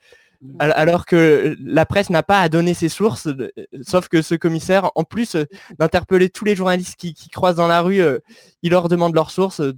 [0.59, 3.50] Al- Alors que la presse n'a pas à donner ses sources, euh,
[3.83, 5.44] sauf que ce commissaire, en plus euh,
[5.79, 8.18] d'interpeller tous les journalistes qui, croisent dans la rue, euh,
[8.62, 9.61] il leur demande leurs sources.
[9.61, 9.74] euh,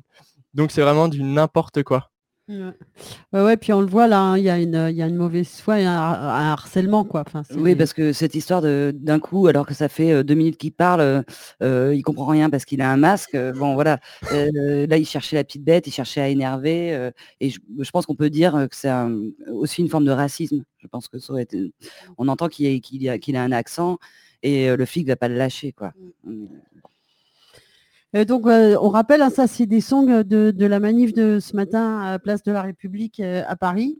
[0.55, 2.11] Donc c'est vraiment du n'importe quoi.
[2.49, 2.71] Ouais.
[3.33, 5.09] Ouais, ouais, puis on le voit là, hein, il y, a une- il y a
[5.09, 7.25] une mauvaise foi, il y a un, un harcèlement, quoi.
[7.27, 10.35] Enfin, Oui, parce que cette histoire de d'un coup, alors que ça fait euh, deux
[10.35, 11.23] minutes qu'il parle, euh,
[11.63, 13.35] euh, il comprend rien parce qu'il a un masque.
[13.35, 13.99] euh, bon, voilà.
[14.33, 16.95] Euh, là, il cherchait la petite bête, il cherchait à énerver.
[16.95, 19.19] euh, et je, je pense qu'on peut dire que c'est un-
[19.53, 20.63] aussi une forme de racisme.
[20.79, 21.73] Je pense que ça aurait été-
[22.17, 23.99] On entend qu'il a- a, un accent
[24.45, 25.93] et le flic va pas le lâcher, quoi.
[28.14, 31.38] Euh, donc, euh, on rappelle, hein, ça, c'est des songs de, de la manif de
[31.40, 33.99] ce matin à Place de la République euh, à Paris.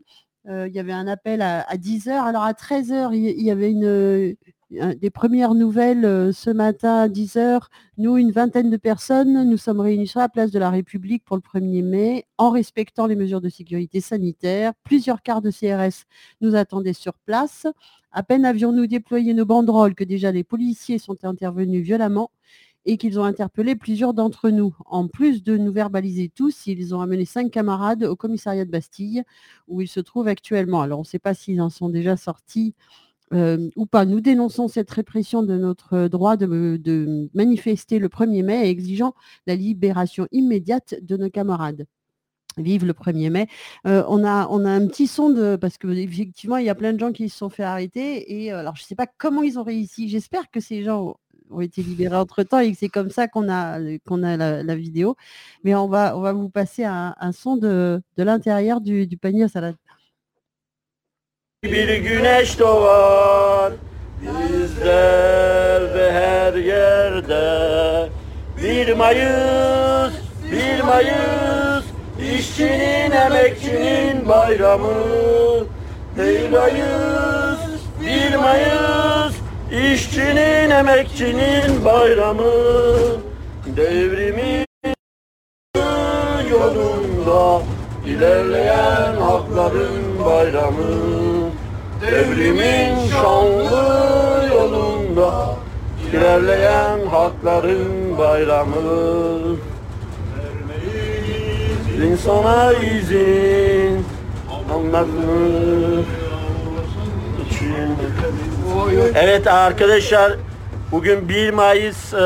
[0.49, 2.11] Euh, Il y avait un appel à, à 10h.
[2.11, 7.63] Alors, à 13h, il y, avait euh, des premières nouvelles euh, ce matin à 10h.
[7.99, 11.37] Nous, une vingtaine de personnes, nous sommes réunis sur la Place de la République pour
[11.37, 14.73] le 1er mai en respectant les mesures de sécurité sanitaire.
[14.85, 16.05] Plusieurs quarts de CRS
[16.41, 17.67] nous attendaient sur place.
[18.13, 22.31] À peine avions-nous déployé nos banderoles que déjà les policiers sont intervenus violemment
[22.87, 24.75] et qu'ils ont interpellé plusieurs d'entre nous.
[24.87, 29.25] En plus de nous verbaliser tous, ils ont amené cinq camarades au commissariat de Bastille,
[29.69, 30.81] où ils se trouvent actuellement.
[30.81, 32.75] Alors, on ne sait pas s'ils en sont déjà sortis
[33.35, 34.05] euh, ou pas.
[34.05, 39.15] Nous dénonçons cette répression de notre droit de, manifester le 1er mai, exigeant
[39.47, 41.87] la libération immédiate de nos camarades.
[42.57, 43.49] Vive le 1er mai.
[43.87, 45.57] Euh, on, a, on a un petit son de.
[45.57, 48.45] Parce qu'effectivement, il y a plein de gens qui se sont fait arrêter.
[48.45, 50.09] Et euh, alors, je ne sais pas comment ils ont réussi.
[50.09, 51.17] J'espère que ces gens
[51.51, 55.17] ont été libérés entre temps et c'est comme ça qu'on a, a la, vidéo.
[55.65, 59.49] Mais on va, on va vous passer un, son de, de l'intérieur du, panier à
[59.49, 59.77] salade.
[79.71, 82.53] İşçinin emekçinin bayramı
[83.77, 84.67] Devrimin
[86.51, 87.63] yolunda
[88.07, 91.37] ilerleyen hakların bayramı
[92.03, 95.57] Devrimin şanlı yolunda
[96.13, 99.57] ilerleyen hakların bayramı.
[102.05, 104.05] İnsana izin
[104.75, 106.07] anlatmak
[107.51, 107.89] için
[109.15, 110.33] Evet arkadaşlar
[110.93, 112.19] bugün 1 Mayıs e,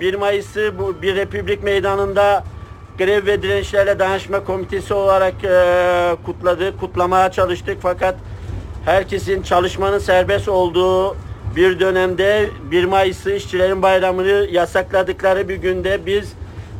[0.00, 2.44] 1 Mayıs'ı bu bir Republik Meydanı'nda
[2.98, 7.78] grev ve dirençlerle dayanışma komitesi olarak e, kutladık, kutlamaya çalıştık.
[7.82, 8.14] Fakat
[8.84, 11.16] herkesin çalışmanın serbest olduğu
[11.56, 16.32] bir dönemde 1 Mayıs'ı işçilerin bayramını yasakladıkları bir günde biz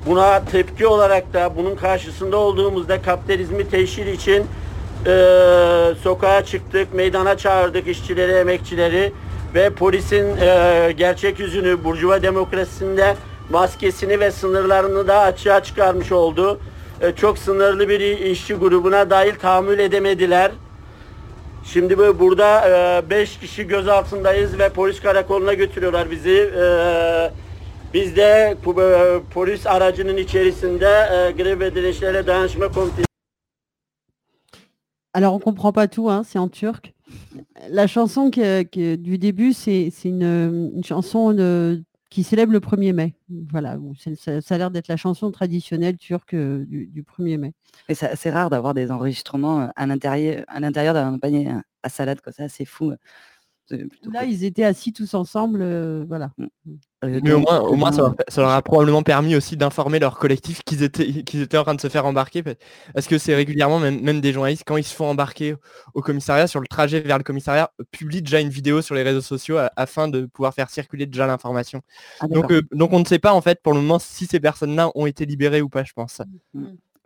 [0.06, 4.46] buna tepki olarak da bunun karşısında olduğumuzda kapitalizmi teşhir için
[5.06, 9.12] e, sokağa çıktık, meydana çağırdık işçileri, emekçileri
[9.54, 13.16] ve polisin e, gerçek yüzünü Burjuva demokrasisinde
[13.50, 16.60] maskesini ve sınırlarını da açığa çıkarmış oldu.
[17.00, 20.52] E, çok sınırlı bir işçi grubuna dahil tahammül edemediler.
[21.64, 26.52] Şimdi bu burada 5 kişi gözaltındayız ve polis karakoluna götürüyorlar bizi.
[26.60, 26.64] E,
[27.94, 33.13] biz de e, polis aracının içerisinde e, grev ve dirençlerle dayanışma komitesi
[35.14, 36.92] Alors, on comprend pas tout, hein, c'est en turc.
[37.70, 41.32] La chanson que- que- du début, c'est c'est une, chanson
[42.10, 43.14] qui célèbre le 1er mai.
[43.50, 43.76] Voilà,
[44.40, 47.52] ça, a l'air d'être la chanson traditionnelle turque euh, du, du 1er mai.
[47.92, 51.48] Ça- c'est rare d'avoir des enregistrements euh, à l'intérieur d'un panier
[51.82, 52.32] à salade, quoi.
[52.32, 52.92] Ça, c'est fou.
[53.70, 56.32] Là, ils étaient assis tous ensemble, euh, voilà.
[56.38, 56.74] Mmh.
[57.22, 60.18] Mais au moins, au moins ça, leur, ça leur a probablement permis aussi d'informer leur
[60.18, 62.42] collectif qu'ils étaient, qu'ils étaient en train de se faire embarquer.
[62.94, 65.54] Parce que c'est régulièrement, même, même des journalistes, quand ils se font embarquer
[65.94, 69.20] au commissariat, sur le trajet vers le commissariat, publient déjà une vidéo sur les réseaux
[69.20, 71.82] sociaux afin de pouvoir faire circuler déjà l'information.
[72.20, 74.40] Ah, donc, euh, donc on ne sait pas en fait pour le moment si ces
[74.40, 76.20] personnes-là ont été libérées ou pas, je pense.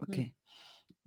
[0.00, 0.20] Ok.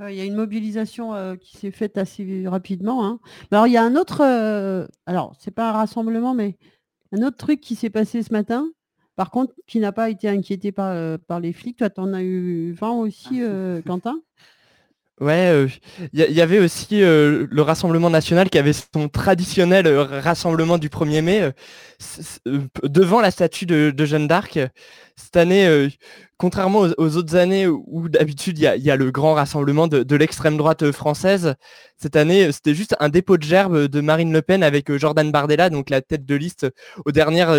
[0.01, 3.05] Ouais, Il y a une mobilisation euh, qui s'est faite assez rapidement.
[3.05, 3.19] hein.
[3.51, 6.57] Mais Alors, il y a un autre, euh, alors, c'est pas un rassemblement, mais
[7.11, 8.69] un autre truc qui s'est passé ce matin,
[9.15, 11.77] par contre, qui n'a pas été inquiété par, euh, par les flics.
[11.77, 14.19] Toi, tu en as eu 20 aussi, euh, Quentin?
[15.19, 15.67] Ouais,
[16.13, 20.79] il y, y avait aussi euh, le Rassemblement national qui avait son traditionnel euh, rassemblement
[20.79, 21.51] du 1er mai euh,
[22.47, 24.57] euh, devant la statue de, de Jeanne d'Arc.
[25.15, 25.89] Cette année, euh,
[26.41, 29.87] contrairement aux, aux autres années où d'habitude il y a, y a le grand rassemblement
[29.87, 31.53] de, de l'extrême droite euh, française,
[31.97, 34.97] cette année euh, c'était juste un dépôt de gerbe de Marine Le Pen avec euh,
[34.97, 36.65] Jordan Bardella, donc la tête de liste
[37.05, 37.53] aux dernières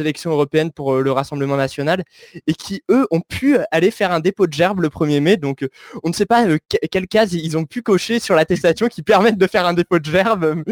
[0.00, 2.04] élections européennes pour le Rassemblement national,
[2.46, 5.36] et qui eux ont pu aller faire un dépôt de gerbe le 1er mai.
[5.36, 5.66] Donc
[6.04, 9.02] on ne sait pas euh, que- quelle case ils ont pu cocher sur l'attestation qui
[9.02, 10.62] permettent de faire un dépôt de gerbe.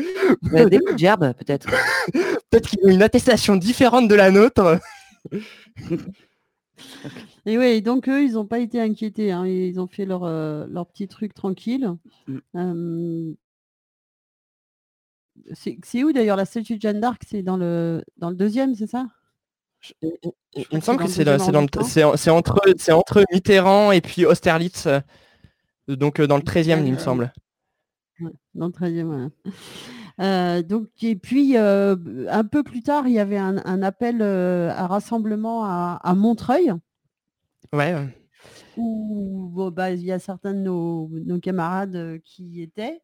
[0.52, 1.66] Ouais, dépôt de gerbe, peut-être.
[2.48, 4.78] Peut-être qu'ils ont une attestation différente de la nôtre.
[7.46, 9.30] Et oui, donc eux, ils n'ont pas été inquiétés.
[9.30, 11.94] hein, Ils ont fait leur, euh, leur petit truc tranquille.
[12.26, 12.38] Mmh.
[12.56, 13.34] Euh,
[15.84, 17.22] c'est où d'ailleurs la statue de Jeanne d'Arc?
[17.26, 19.06] C'est dans le, dans le deuxième, c'est ça?
[20.02, 20.10] Il,
[20.72, 21.28] me semble que c'est
[22.32, 25.00] entre, c'est entre Mitterrand et puis Austerlitz, euh,
[25.86, 27.32] donc euh, dans le 13e, il me semble.
[28.20, 29.28] Ouais, dans le 13e, voilà.
[30.18, 31.94] Euh, donc, et puis, euh,
[32.30, 36.14] un peu plus tard, il y avait un, un appel euh, à rassemblement à, à
[36.14, 36.72] Montreuil,
[37.72, 38.08] Ouais, ouais.
[38.76, 43.00] où bon, bah, il y a certains de nos, nos camarades qui y étaient.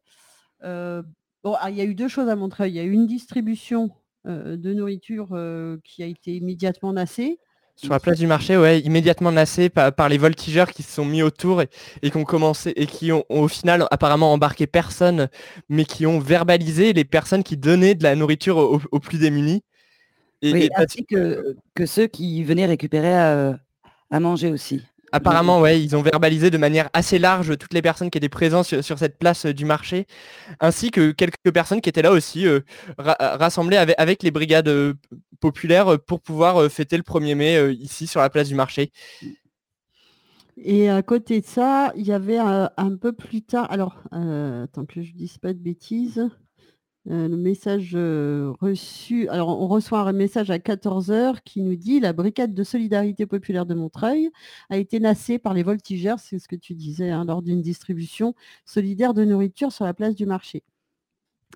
[0.63, 1.03] Euh,
[1.43, 2.71] bon, ah, il y a eu deux choses à Montreuil.
[2.71, 3.91] Il y a eu une distribution
[4.27, 7.39] euh, de nourriture euh, qui a été immédiatement nassée.
[7.75, 11.05] Sur la place du marché, ouais, immédiatement nassé par, par les voltigeurs qui se sont
[11.05, 11.69] mis autour et,
[12.03, 15.27] et qui ont commencé et qui ont, ont au final apparemment embarqué personne,
[15.69, 19.63] mais qui ont verbalisé les personnes qui donnaient de la nourriture aux, aux plus démunis.
[20.43, 23.53] Et, Oui, et ainsi que, que ceux qui venaient récupérer
[24.13, 24.81] à manger aussi.
[25.11, 28.65] Apparemment, ouais, ils ont verbalisé de manière assez large toutes les personnes qui étaient présentes
[28.65, 30.07] sur, sur cette place euh, du marché,
[30.59, 32.61] ainsi que quelques personnes qui étaient là aussi, euh,
[32.97, 34.95] ra- rassemblées avec, avec les brigades euh,
[35.39, 38.55] populaires euh, pour pouvoir euh, fêter le 1er mai euh, ici sur la place du
[38.55, 38.91] marché.
[40.57, 44.63] Et à côté de ça, il y avait euh, un peu plus tard, alors, euh,
[44.65, 46.29] attends que je dise pas de bêtises,
[47.09, 51.99] euh, le message euh, reçu, alors on reçoit un message à 14h qui nous dit
[51.99, 54.29] la brigade de solidarité populaire de Montreuil
[54.69, 58.35] a été nassée par les voltigeurs, c'est ce que tu disais, hein, lors d'une distribution
[58.65, 60.63] solidaire de nourriture sur la place du marché.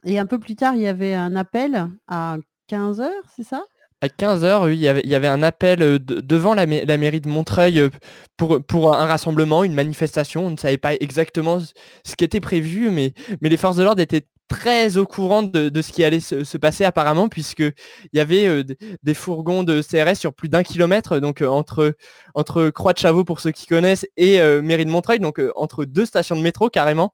[0.03, 2.37] Et un peu plus tard, il y avait un appel à
[2.69, 3.63] 15h, c'est ça?
[4.01, 7.21] À 15h, oui, il y avait, un appel euh, de- devant la, mai- la mairie
[7.21, 7.89] de Montreuil
[8.35, 10.45] pour, un rassemblement, une manifestation.
[10.45, 14.27] On ne savait pas exactement ce qui était prévu, mais les forces de l'ordre étaient
[14.47, 17.73] très au courant de, de ce qui allait se, se passer apparemment, puisqu'il
[18.13, 18.63] y avait euh,
[19.03, 21.95] des fourgons de CRS sur plus d'un kilomètre, donc euh, entre,
[22.33, 25.51] entre Croix de Chavaux pour ceux qui connaissent et euh, mairie de Montreuil, donc euh,
[25.55, 27.13] entre deux stations de métro carrément.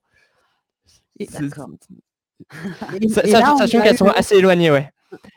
[1.19, 1.43] Et- C'est-
[3.01, 4.91] Et- sa- et là, sachant on sachant a qu'elles eu- sont assez éloignées, ouais.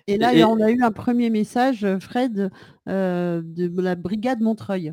[0.06, 2.50] Et là, Et- on a eu un premier message, Fred,
[2.88, 4.92] euh, de la brigade Montreuil.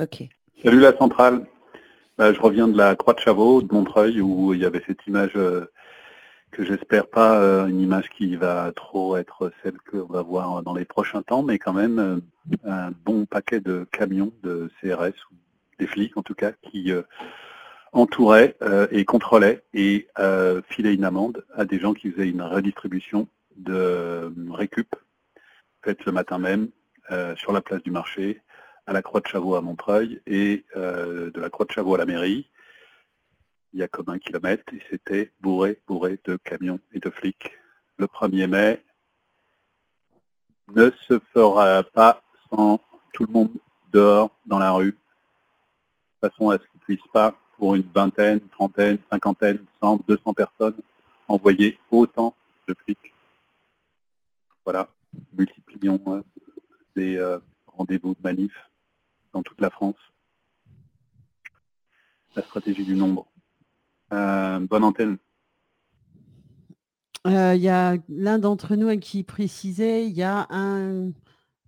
[0.00, 0.24] Ok.
[0.62, 1.46] Salut la centrale.
[2.22, 5.04] Bah, je reviens de la Croix de Chavaux, de Montreuil, où il y avait cette
[5.08, 5.66] image euh,
[6.52, 10.72] que j'espère pas euh, une image qui va trop être celle qu'on va voir dans
[10.72, 12.20] les prochains temps, mais quand même euh,
[12.64, 15.34] un bon paquet de camions de CRS, ou
[15.80, 16.92] des flics en tout cas, qui
[17.90, 18.56] entouraient
[18.92, 20.06] et contrôlaient et
[20.68, 24.94] filaient une amende à des gens qui faisaient une redistribution de récup
[25.84, 26.68] faite le matin même
[27.34, 28.40] sur la place du marché
[28.86, 31.98] à la Croix de Chavaux à Montreuil et euh, de la Croix de Chavaux à
[31.98, 32.48] la mairie.
[33.72, 37.50] Il y a comme un kilomètre et c'était bourré, bourré de camions et de flics.
[37.96, 38.84] Le 1er mai
[40.74, 42.80] ne se fera pas sans
[43.12, 43.50] tout le monde
[43.92, 44.92] dehors dans la rue,
[46.22, 50.18] de façon à ce qu'ils ne puissent pas, pour une vingtaine, trentaine, cinquantaine, cent, deux
[50.24, 50.76] cents personnes,
[51.28, 52.34] envoyer autant
[52.66, 53.14] de flics?
[54.64, 54.88] Voilà,
[55.32, 56.22] multiplions euh,
[56.96, 58.52] des euh, rendez-vous de manif
[59.32, 59.96] dans toute la France.
[62.36, 63.26] La stratégie du nombre.
[64.12, 65.18] Euh, bonne antenne.
[67.26, 71.12] Euh, Il y a l'un d'entre nous qui précisait, il y a un...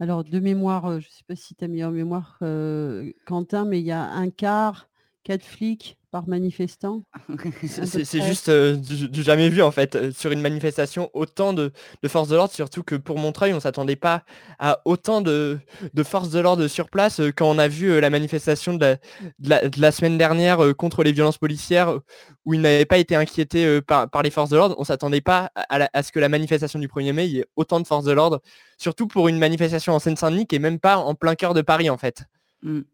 [0.00, 3.12] Alors, de mémoire, euh, je ne sais pas si tu as mis en mémoire, euh,
[3.27, 4.88] Quentin, mais il y a un car
[5.25, 7.03] 4 flics par manifestant.
[7.67, 11.73] C'est- juste euh, du, du jamais vu en fait euh, sur une manifestation autant de,
[12.03, 14.23] de forces de l'ordre, surtout que pour Montreuil on s'attendait pas
[14.61, 15.59] à autant de,
[15.93, 18.81] de forces de l'ordre sur place euh, quand on a vu euh, la manifestation de
[18.85, 18.95] la,
[19.41, 21.99] de la- de la semaine dernière euh, contre les violences policières
[22.45, 24.77] où ils n'avaient pas été inquiétés par, par les forces de l'ordre.
[24.79, 27.33] On s'attendait pas à, à la- à ce que la manifestation du 1er mai il
[27.33, 28.41] y ait autant de forces de l'ordre,
[28.79, 31.91] surtout pour une manifestation en Seine-Saint-Denis qui est même pas en plein cœur de Paris
[31.91, 32.23] en fait.
[32.65, 32.87] Euh,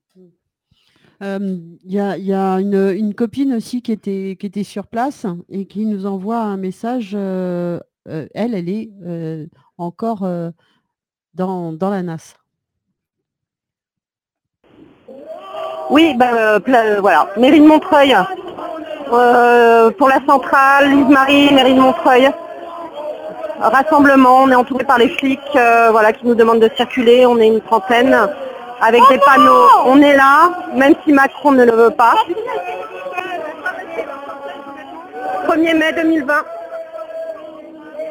[1.23, 5.27] Il y a, il y a une, copine aussi qui était, qui était sur place
[5.51, 7.13] et qui nous envoie un message.
[7.15, 7.79] euh,
[8.09, 9.47] euh, elle, elle est euh,
[9.79, 10.51] encore euh,
[11.35, 12.35] dans, la NAS.
[15.91, 18.17] Oui, euh, euh, voilà, mairie de Montreuil.
[19.13, 22.31] Euh, pour la centrale, Lise-Marie, mairie de Montreuil.
[23.61, 27.27] Rassemblement, on est entouré par les flics euh, voilà, qui nous demandent de circuler.
[27.27, 28.17] On est une trentaine
[28.81, 29.69] avec des panneaux.
[29.85, 32.15] On est là, même si Macron ne le veut pas.
[35.49, 36.35] 1er mai 2020.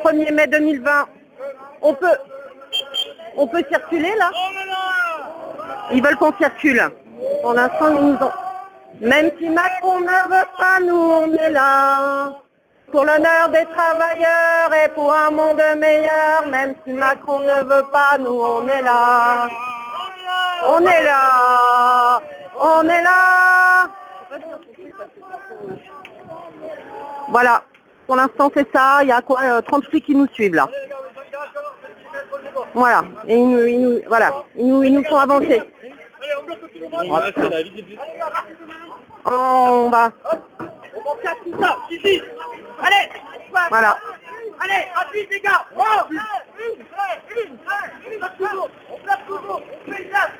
[0.04, 0.92] 1er mai 2020.
[1.82, 2.18] On peut,
[3.38, 4.32] on peut circuler là
[5.92, 6.82] Ils veulent qu'on circule.
[7.42, 8.32] Pour l'instant, ils nous ont...
[9.02, 12.34] Même si Macron ne veut pas, nous on est là.
[12.92, 16.48] Pour l'honneur des travailleurs et pour un monde meilleur.
[16.50, 19.48] Même si Macron ne veut pas, nous on est là.
[20.68, 22.22] On est là.
[22.60, 23.88] On est là.
[27.30, 27.64] Voilà.
[28.08, 29.00] Pour l'instant, c'est ça.
[29.04, 30.68] Il y a quoi euh, 30 flics qui nous suivent là.
[32.74, 33.04] Voilà.
[33.28, 34.44] Et ils nous, ils nous- voilà.
[34.56, 35.62] Ils nous, ils nous font avancer.
[39.26, 40.12] On va.
[42.82, 43.10] Allez
[43.70, 43.98] Voilà.
[44.62, 46.08] Allez, rapide les gars Oh On
[48.18, 50.32] place toujours On place toujours On fait une place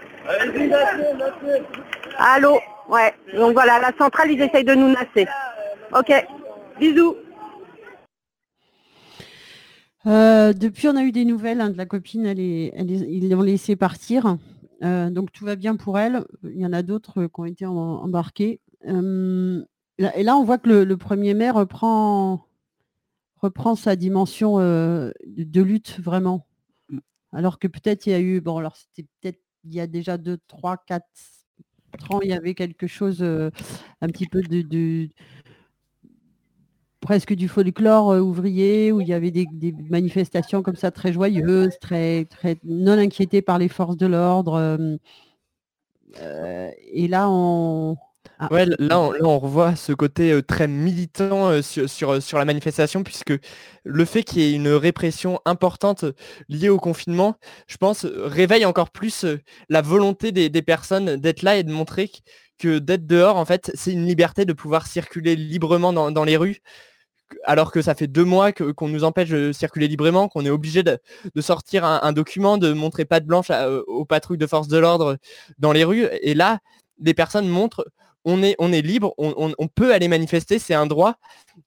[2.18, 3.14] Allô Ouais.
[3.36, 5.28] Donc voilà, la centrale, ils essayent de nous nasser.
[5.96, 6.12] Ok.
[6.80, 7.16] Bisous.
[10.08, 12.26] Euh, depuis, on a eu des nouvelles hein, de la copine.
[12.26, 14.38] Elle est, elle est- ils l'ont laissée partir.
[14.84, 16.24] Euh, donc tout va bien pour elle.
[16.44, 18.60] Il y en a d'autres euh, qui ont été en- embarqués.
[18.88, 19.62] Euh,
[20.16, 22.46] et là, on voit que le, le 1er mai reprend,
[23.38, 26.48] reprend sa dimension euh, de, de lutte vraiment.
[27.34, 30.18] Alors que peut-être il y a eu, bon alors c'était peut-être il y a déjà
[30.18, 31.06] 2, 3, 4
[32.12, 33.52] ans, il y avait quelque chose euh,
[34.02, 35.10] un petit peu de, de-
[37.02, 41.14] presque du folklore euh, ouvrier, où il y avait des, des manifestations comme ça très
[41.14, 44.54] joyeuses, très, très non inquiétées par les forces de l'ordre.
[46.20, 47.98] euh, et là, on...
[48.38, 53.34] Ah, Ouais, là on, revoit ce côté très militant sur, sur, sur la manifestation, puisque
[53.84, 56.06] le fait qu'il y ait une répression importante
[56.48, 57.36] liée au confinement,
[57.68, 59.26] je pense, réveille encore plus
[59.70, 62.12] la volonté des, des personnes d'être là et de montrer
[62.60, 66.38] que, d'être dehors, en fait, c'est une liberté de pouvoir circuler librement dans, dans les
[66.38, 66.62] rues,
[67.46, 70.84] alors que ça fait deux mois qu'on nous empêche de circuler librement, qu'on est obligé
[70.84, 71.00] de,
[71.34, 73.52] de sortir un, document, de montrer patte blanche
[73.88, 75.18] aux patrouilles de force de l'ordre
[75.58, 76.08] dans les rues.
[76.22, 76.60] Et là,
[77.00, 77.86] les personnes montrent
[78.26, 81.16] on est, libre, on, peut aller manifester, c'est un droit.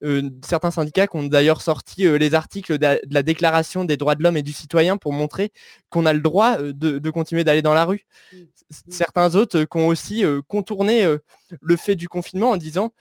[0.03, 4.15] Euh, certains syndicats qui ont d'ailleurs sorti euh, les articles de la, Déclaration des droits
[4.15, 5.53] de l'homme et du citoyen pour montrer
[5.91, 8.07] qu'on a le droit euh, de, de continuer d'aller dans la rue.
[8.89, 11.16] Certains autres qui ont aussi contourné
[11.61, 12.93] le fait du confinement en disant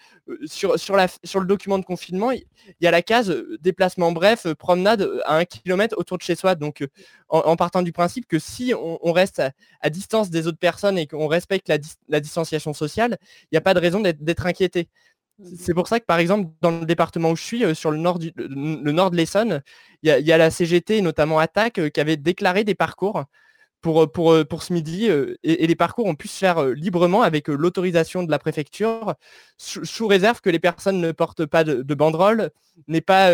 [0.46, 2.44] sur, sur, la, sur le document de confinement, il
[2.82, 6.56] y a la case déplacement bref, promenade à un kilomètre autour de chez soi.
[6.56, 6.86] Donc
[7.30, 9.52] en, en partant du principe que si on, on reste à,
[9.82, 13.58] à distance des autres personnes et qu'on respecte la, dis- la distanciation sociale, il n'y
[13.58, 14.90] a pas de raison d'être inquiété.
[15.58, 18.20] C'est pour ça que par exemple dans le département où je suis, sur le nord,
[18.20, 19.64] du, le, le nord de l'Essonne,
[20.04, 23.24] il y, a- il y a la CGT, notamment Attaque, qui avait déclaré des parcours
[23.82, 26.64] pour, euh, pour, euh, pour ce midi euh, et, les parcours ont pu se faire
[26.66, 29.16] librement avec l'autorisation de la préfecture,
[29.58, 32.52] sous, réserve que les personnes ne portent pas de, de banderole,
[32.88, 33.32] n'aient pas,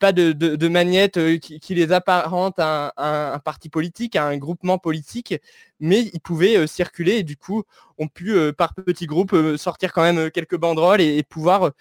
[0.00, 5.34] pas de, de, qui, les apparente à un, parti politique, à un groupement politique,
[5.80, 7.62] mais ils pouvaient circuler et du coup
[7.98, 11.72] ont pu par petits groupes sortir quand même quelques banderoles et, pouvoir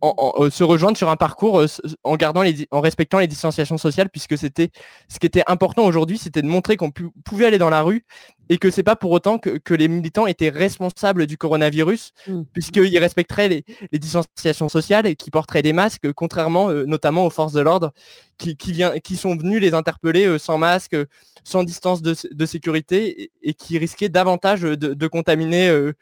[0.00, 1.66] en- en- euh, se rejoindre sur un parcours euh,
[2.04, 4.70] en gardant les, en respectant les distanciations sociales puisque c'était
[5.08, 8.04] ce qui était important aujourd'hui c'était de montrer qu'on pu- pouvait aller dans la rue
[8.48, 12.12] et que c'est pas pour autant que, que les militants étaient responsables du coronavirus
[12.52, 17.30] puisqu'ils respecteraient les, les distanciations sociales et qui porteraient des masques contrairement euh, notamment aux
[17.30, 17.92] forces de l'ordre
[18.38, 20.96] qui, qui, vient, qui sont venus les interpeller euh, sans masque
[21.44, 22.14] sans distance de,
[22.46, 25.92] sécurité et, et qui risquaient davantage de, de contaminer euh,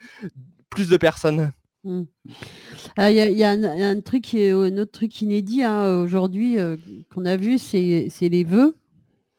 [0.70, 1.52] plus de personnes.
[1.84, 2.02] Mm.
[2.96, 5.20] Ah, Il y, a- il y a un, un truc, qui est- un autre truc
[5.22, 6.76] inédit hein, aujourd'hui euh,
[7.14, 8.74] qu'on a vu, c'est c'est les vœux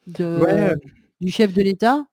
[0.06, 0.74] de- Ouais.
[1.20, 2.06] du chef de l'État.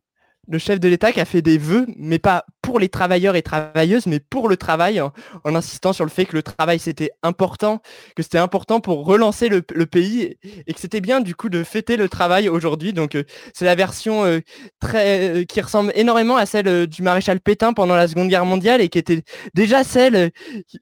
[0.48, 3.42] Le chef de l'État qui a fait des vœux, mais pas pour les travailleurs et
[3.42, 5.14] travailleuses, mais pour le travail, en,
[5.44, 7.82] en insistant sur le fait que le travail c'était important,
[8.16, 11.98] que c'était important pour relancer le, pays et que c'était bien du coup de fêter
[11.98, 12.94] le travail aujourd'hui.
[12.94, 13.24] Donc euh,
[13.54, 14.40] c'est la version euh,
[14.80, 18.82] très euh, qui ressemble énormément à celle du maréchal Pétain pendant la Seconde Guerre mondiale
[18.82, 19.24] et qui était
[19.54, 20.32] déjà celle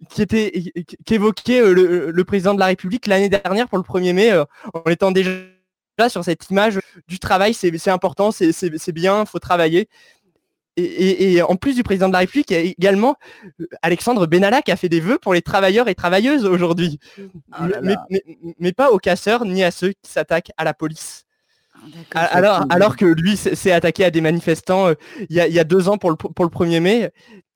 [0.09, 0.73] qui, était
[1.05, 4.31] qu'évoquait le, le président de la République l'année dernière pour le 1er mai
[4.73, 5.31] en étant déjà
[6.09, 9.87] sur cette image du travail, c'est important, c'est bien, faut travailler.
[10.77, 13.17] Et, et- et en plus du président de la République, il y a également
[13.59, 16.97] euh, Alexandre Benalla qui a fait des vœux pour les travailleurs et travailleuses aujourd'hui.
[17.19, 18.23] Oh là mais, mais-
[18.57, 21.25] mais pas aux casseurs ni à ceux qui s'attaquent à la police.
[21.75, 24.93] d'accord, A- Alors, alors que lui s'est s'est attaqué à des manifestants euh,
[25.29, 27.11] il y, a, il y a deux ans pour le, pour le 1er mai.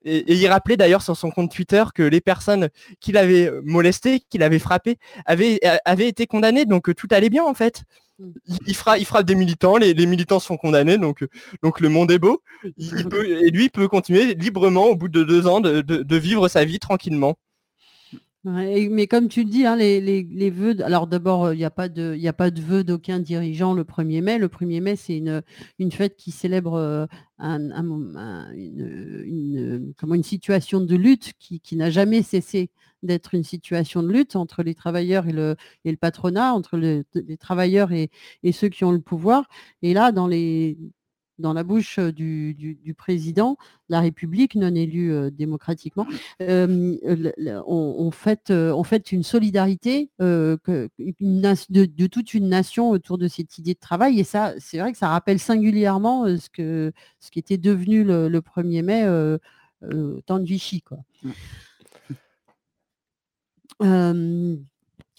[0.05, 2.69] Et, et il rappelait d'ailleurs sur son compte Twitter que les personnes
[3.01, 6.65] qu'il avait molestées, qu'il avait frappées, avaient, euh, avaient été condamnées.
[6.65, 7.83] Donc euh, tout allait bien en fait.
[8.47, 11.27] Il, il frappe des militants, les, les militants sont condamnés, donc, euh,
[11.63, 12.41] donc le monde est beau.
[12.77, 16.03] Il, il peut, et lui peut continuer librement au bout de deux ans de, de-
[16.03, 17.35] de vivre sa vie tranquillement.
[18.47, 21.71] Mais comme tu le dis, hein, les, les, les vœux, alors d'abord, il n'y a,
[21.71, 24.37] pas de- de vœux d'aucun dirigeant le 1er mai.
[24.37, 25.41] Le 1er mai, c'est une,
[25.79, 27.07] une fête qui célèbre euh,
[27.39, 27.59] un,
[28.53, 32.69] une, une- comment, une situation de lutte qui, qui n'a jamais cessé
[33.01, 37.03] d'être une situation de lutte entre les travailleurs et le, et le patronat, entre le-
[37.15, 38.11] les travailleurs et,
[38.43, 39.47] et ceux qui ont le pouvoir.
[39.81, 40.77] Et là, dans les
[41.37, 43.51] dans la bouche du, du- du président
[43.89, 46.05] de la République non élu euh, démocratiquement,
[46.41, 46.95] euh,
[47.67, 52.47] on, on fête, euh, on fête une solidarité que- une nas- de, de toute une
[52.49, 54.19] nation autour de cette idée de travail.
[54.19, 58.27] Et ça, c'est vrai que ça rappelle singulièrement ce, que, ce qui était devenu le,
[58.29, 59.07] le 1er mai
[59.83, 60.81] au temps de Vichy.
[60.81, 60.97] Quoi.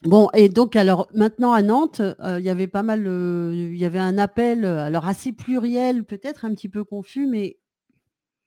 [0.02, 3.84] Bon, et donc, alors, maintenant à Nantes, euh, il y avait pas mal, il y
[3.84, 7.58] avait un appel, alors assez pluriel, peut-être un petit peu confus, mais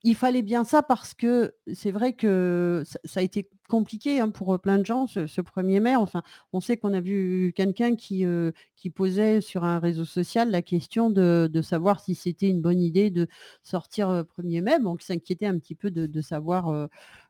[0.04, 4.54] il fallait bien ça parce que c'est vrai que ça, a été compliqué hein, pour
[4.54, 5.96] euh, plein de gens ce, ce 1er mai.
[5.96, 6.24] Enfin,
[6.54, 10.62] on sait qu'on a vu quelqu'un qui, euh, qui posait sur un réseau social la
[10.62, 13.28] question de, savoir si c'était une bonne idée de
[13.64, 16.90] sortir euh, 1er mai, donc s'inquiétait un petit peu de, savoir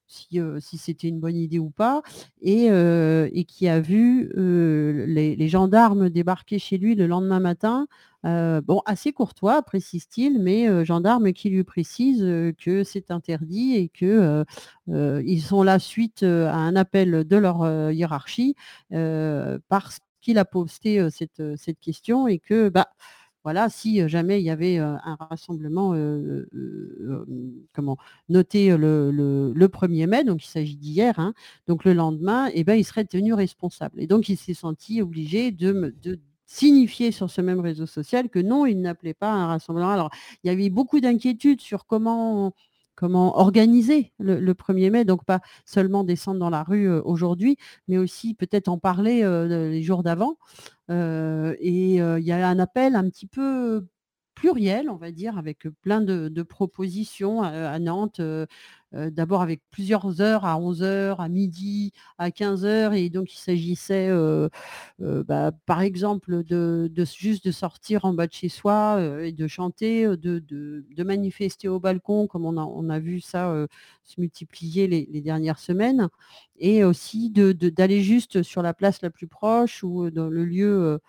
[0.09, 2.01] si, c'était une bonne idée ou pas,
[2.41, 2.69] et,
[3.47, 7.87] qui a vu les, gendarmes débarquer chez lui le lendemain matin.
[8.23, 14.43] bon, assez courtois, précise-t-il, mais gendarmes qui lui précisent que c'est interdit et que
[14.87, 18.55] ils sont là suite à un appel de leur hiérarchie
[18.89, 22.89] parce qu'il a posté cette, cette question et que bah
[23.43, 25.93] voilà, si jamais il y avait un rassemblement
[27.73, 27.97] comment,
[28.29, 31.33] noté le, le- le 1er mai, donc il s'agit d'hier, hein,
[31.67, 33.99] donc le lendemain, eh ben, il serait tenu responsable.
[34.01, 35.93] Et donc il s'est senti obligé de,
[36.51, 39.89] signifier sur ce même réseau social que non, il n'appelait pas un rassemblement.
[39.91, 40.09] Alors,
[40.43, 42.53] il y avait beaucoup d'inquiétudes sur comment
[42.99, 47.55] comment organiser le, le 1er mai, donc pas seulement descendre dans la rue euh, aujourd'hui,
[47.87, 50.37] mais aussi peut-être en parler euh, les jours d'avant.
[50.91, 53.85] Euh, et il y a un appel un petit peu
[54.39, 58.21] pluriel, on va dire, avec plein de, propositions à, Nantes,
[58.93, 63.37] d'abord avec plusieurs heures, à 11 heures, à midi, à 15 heures, et donc il
[63.37, 64.09] s'agissait,
[64.99, 70.07] bah, par exemple, de, juste de sortir en bas de chez soi et de chanter,
[70.07, 73.67] de, manifester au balcon, comme on a, vu ça
[74.03, 76.07] se multiplier les, dernières semaines,
[76.57, 80.99] et aussi d'aller juste sur la place la plus proche ou dans le lieu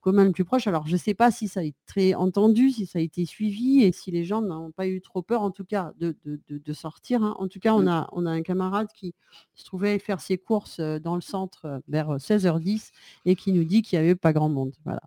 [0.00, 0.66] commun le plus proche.
[0.66, 3.82] Alors, je ne sais pas si ça a été entendu, si ça a été suivi
[3.82, 6.58] et si les gens n'ont pas eu trop peur, en tout cas, de, de- de-
[6.58, 7.22] de sortir.
[7.22, 7.34] hein.
[7.38, 7.88] En tout cas, on Mm.
[7.88, 9.14] a, on a un camarade qui
[9.54, 12.90] se trouvait faire ses courses dans le centre vers euh, 16h10
[13.24, 14.72] et qui nous dit qu'il n'y avait pas grand monde.
[14.84, 15.00] Voilà.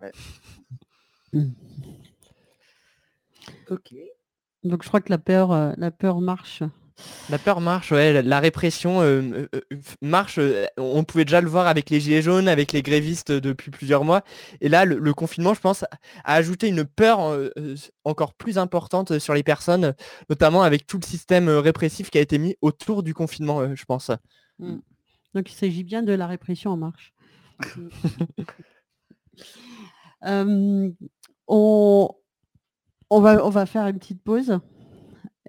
[1.32, 1.48] Mm.
[3.70, 3.94] Ok.
[4.64, 6.62] Donc, je crois que la peur, la peur marche.
[7.30, 9.60] La peur marche, ouais, la, la répression euh, euh, euh,
[10.00, 10.38] marche.
[10.38, 14.04] euh, on pouvait déjà le voir avec les gilets jaunes, avec les grévistes depuis plusieurs
[14.04, 14.22] mois.
[14.60, 17.20] Et là, le, le confinement, je pense, a ajouté une peur
[18.04, 19.94] encore plus importante sur les personnes,
[20.28, 24.10] notamment avec tout le système répressif qui a été mis autour du confinement, je pense.
[24.58, 24.78] Mm.
[25.34, 27.12] Donc, il s'agit bien de la répression en marche.
[31.48, 32.08] On,
[33.10, 34.58] on, va, on va faire une petite pause.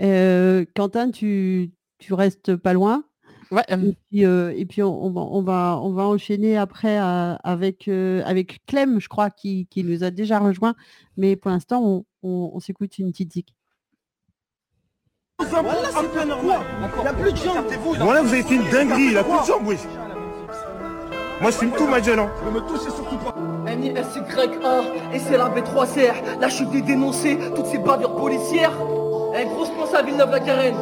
[0.02, 3.04] Euh, Quentin, tu, tu restes pas loin.
[3.52, 3.62] Ouais.
[3.70, 3.76] Et
[4.10, 9.08] puis, euh, et puis on, on va, on, enchaîner après avec, euh, avec Clem, je
[9.08, 10.74] crois, qui, qui nous a déjà rejoint.
[11.18, 13.54] Mais pour l'instant, on, on- on s'écoute une petite zik.
[15.40, 16.62] Voilà, c'est pas normal.
[16.98, 17.64] Il n'y a plus de gens.
[18.00, 19.76] Voilà, vous avez fait une dinguerie, il a plus de jambes, oui.
[21.42, 22.20] Moi, je tout, ma gueule.
[22.20, 22.32] Hein.
[22.46, 23.36] Ne me touchez surtout pas.
[23.68, 26.40] N-I-S-Y-A, et c'est la B3CR.
[26.40, 28.72] Là, je suis venu dénoncer toutes ces bavures policières.
[29.36, 30.78] Eh, grosse pense à Villeneuve-la-Garenne.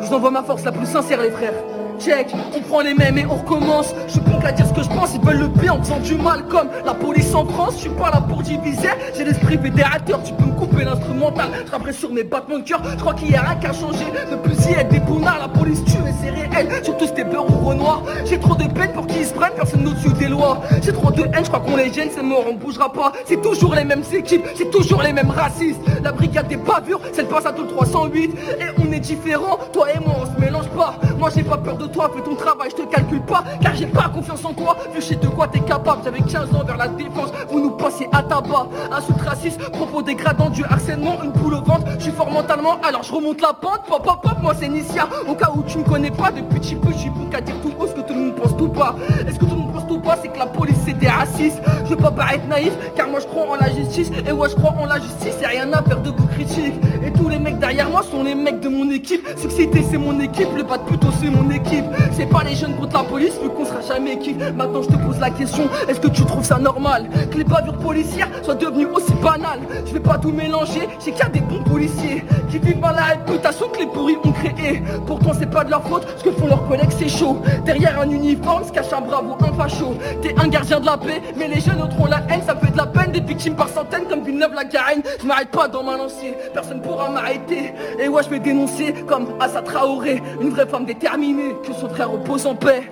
[0.00, 1.54] Je vous envoie ma force la plus sincère, les frères.
[1.98, 3.94] Check, on prend les mêmes et on recommence.
[4.06, 6.00] Je suis plus qu'à dire ce que je pense, ils veulent le bien en faisant
[6.00, 7.74] du mal comme la police en France.
[7.76, 10.22] Je suis pas là pour diviser, j'ai l'esprit fédérateur.
[10.22, 11.48] Tu peux me couper l'instrumental,
[11.86, 12.80] je sur mes battements de cœur.
[12.84, 14.06] Je crois qu'il y a rien qu'à changer.
[14.30, 16.68] Ne plus y être des bonnards, la police tue et c'est réel.
[16.82, 18.02] Surtout c'était peur ou renoir.
[18.24, 20.60] J'ai trop de peine pour qu'ils se prennent, personne au-dessus des lois.
[20.82, 23.12] J'ai trop de haine, je crois qu'on les gêne, c'est mort, on bougera pas.
[23.26, 25.80] C'est toujours les mêmes équipes, c'est toujours les mêmes racistes.
[26.02, 28.30] La brigade des bavures, c'est le passe à tout le 308.
[28.60, 30.94] Et on est différents, toi et moi on se mélange pas.
[31.18, 34.08] Moi j'ai pas peur toi, fais ton travail, je te calcule pas, car j'ai pas
[34.08, 34.76] confiance en toi.
[34.94, 38.08] Vu chez de quoi t'es capable, j'avais 15 ans vers la défense, vous nous passez
[38.12, 38.66] à tabac.
[38.90, 41.86] Insulte raciste, propos dégradants, du harcèlement, une boule au ventre.
[41.98, 43.82] Je suis fort mentalement, alors je remonte la pente.
[43.88, 45.08] Pop, pop, pop, moi c'est Nicia.
[45.28, 47.54] Au cas où tu me connais pas, depuis petit peu, je suis bon qu'à dire
[47.62, 48.94] tout haut ce que tout le monde pense tout pas.
[49.26, 51.60] Est-ce que tout le monde pense tout pas, c'est que la police c'est des racistes.
[51.84, 54.10] Je veux pas paraître naïf, car moi je crois en la justice.
[54.26, 56.74] Et ouais, je crois en la justice, et rien à faire de goût critique.
[57.04, 59.26] Et tous les mecs derrière moi sont les mecs de mon équipe.
[59.36, 61.71] Succédé c'est mon équipe, le pas de plutôt c'est mon équipe.
[62.12, 64.38] C'est pas les jeunes contre la police, vu qu'on sera jamais équipe.
[64.54, 67.78] Maintenant je te pose la question, est-ce que tu trouves ça normal Que les bavures
[67.78, 69.60] policières soient devenues aussi banales?
[69.86, 72.90] Je vais pas tout mélanger, j'ai qu'il y a des bons policiers Qui vivent dans
[72.90, 74.82] la réputation que les pourris ont créée.
[75.06, 77.38] Pourtant c'est pas de leur faute, ce que font leurs collègues c'est chaud.
[77.64, 79.94] Derrière un uniforme se cache un bravo, un facho.
[80.20, 82.70] T'es un gardien de la paix, mais les jeunes autres ont la haine Ça fait
[82.70, 85.02] de la peine, des victimes par centaines comme Villeneuve la Garenne.
[85.20, 87.72] Je m'arrête pas dans ma lancée, personne pourra m'arrêter.
[87.98, 92.10] Et ouais je vais dénoncer comme Assa Traoré Une vraie femme déterminée, que son frère
[92.10, 92.90] repose en paix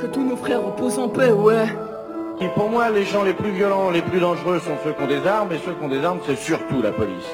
[0.00, 1.66] Que tous nos frères reposent en paix, ouais
[2.40, 5.06] Et pour moi, les gens les plus violents, les plus dangereux sont ceux qui ont
[5.08, 7.28] des armes, et ceux qui ont des armes, c'est surtout la police.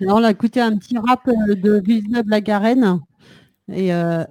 [0.00, 3.00] Là, on a écouté un petit rap euh, de Villeneuve-la-Garenne.
[3.72, 4.24] Et, euh,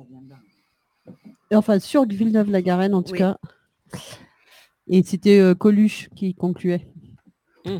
[1.50, 3.18] et enfin, sur Villeneuve-la-Garenne, en tout Oui.
[3.20, 3.38] cas.
[4.88, 6.88] Et c'était euh, Coluche qui concluait.
[7.66, 7.78] Mmh.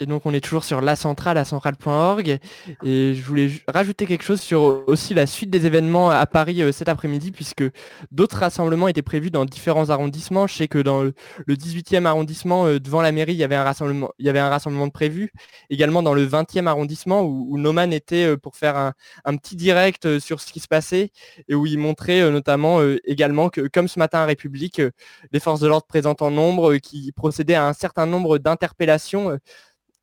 [0.00, 2.40] Et donc on est toujours sur la centrale, la centrale.org.
[2.84, 6.72] Et je voulais rajouter quelque chose sur aussi la suite des événements à Paris euh,
[6.72, 7.62] cet après-midi, puisque
[8.10, 10.48] d'autres rassemblements étaient prévus dans différents arrondissements.
[10.48, 11.14] Je sais que dans le,
[11.46, 14.40] le 18e arrondissement, euh, devant la mairie, il y avait un rassemblement, il y avait
[14.40, 15.30] un rassemblement de prévu.
[15.70, 19.54] Également dans le 20e arrondissement, où, où Noman était euh, pour faire un, un petit
[19.54, 21.12] direct sur ce qui se passait,
[21.48, 24.82] et où il montrait notamment également que, comme ce matin à République,
[25.30, 29.38] les forces de l'ordre présentes en nombre, qui procédaient à un certain nombre d'interpellations.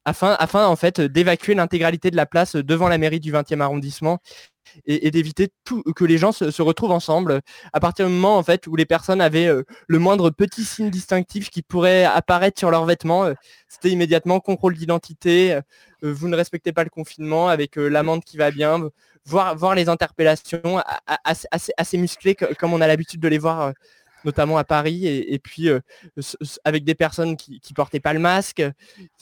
[0.05, 4.19] Afin, afin en fait d'évacuer l'intégralité de la place devant la mairie du 20e arrondissement
[4.85, 5.49] et, d'éviter
[5.95, 7.41] que les gens se, retrouvent ensemble.
[7.73, 10.89] À partir du moment en fait où les personnes avaient euh, le moindre petit signe
[10.89, 13.33] distinctif qui pourrait apparaître sur leurs vêtements euh,
[13.67, 15.61] c'était immédiatement contrôle d'identité euh,
[16.03, 18.89] vous ne respectez pas le confinement avec l'amende qui va bien
[19.25, 20.81] voir voir les interpellations
[21.23, 23.73] assez, musclées co- comme on a l'habitude de les voir
[24.25, 25.79] notamment à Paris, et, puis euh,
[26.63, 28.61] avec des personnes qui, qui portaient pas le masque,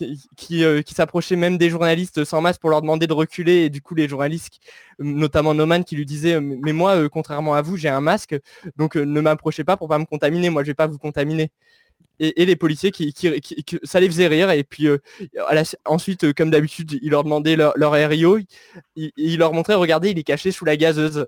[0.01, 3.81] euh, qui s'approchaient même des journalistes sans masque pour leur demander de reculer, et du
[3.81, 4.59] coup les journalistes,
[4.99, 8.37] notamment Noman, qui lui disait euh, mais moi, contrairement à vous, j'ai un masque,
[8.77, 11.51] donc ne m'approchez pas pour pas me contaminer, moi je vais pas vous contaminer.
[12.21, 13.13] Et, les policiers qui,
[13.83, 14.89] ça les faisait rire et puis
[15.85, 18.39] ensuite comme d'habitude ils leur demandaient leur, RIO
[18.97, 21.27] il, il leur montrait regardez il est caché sous la gazeuse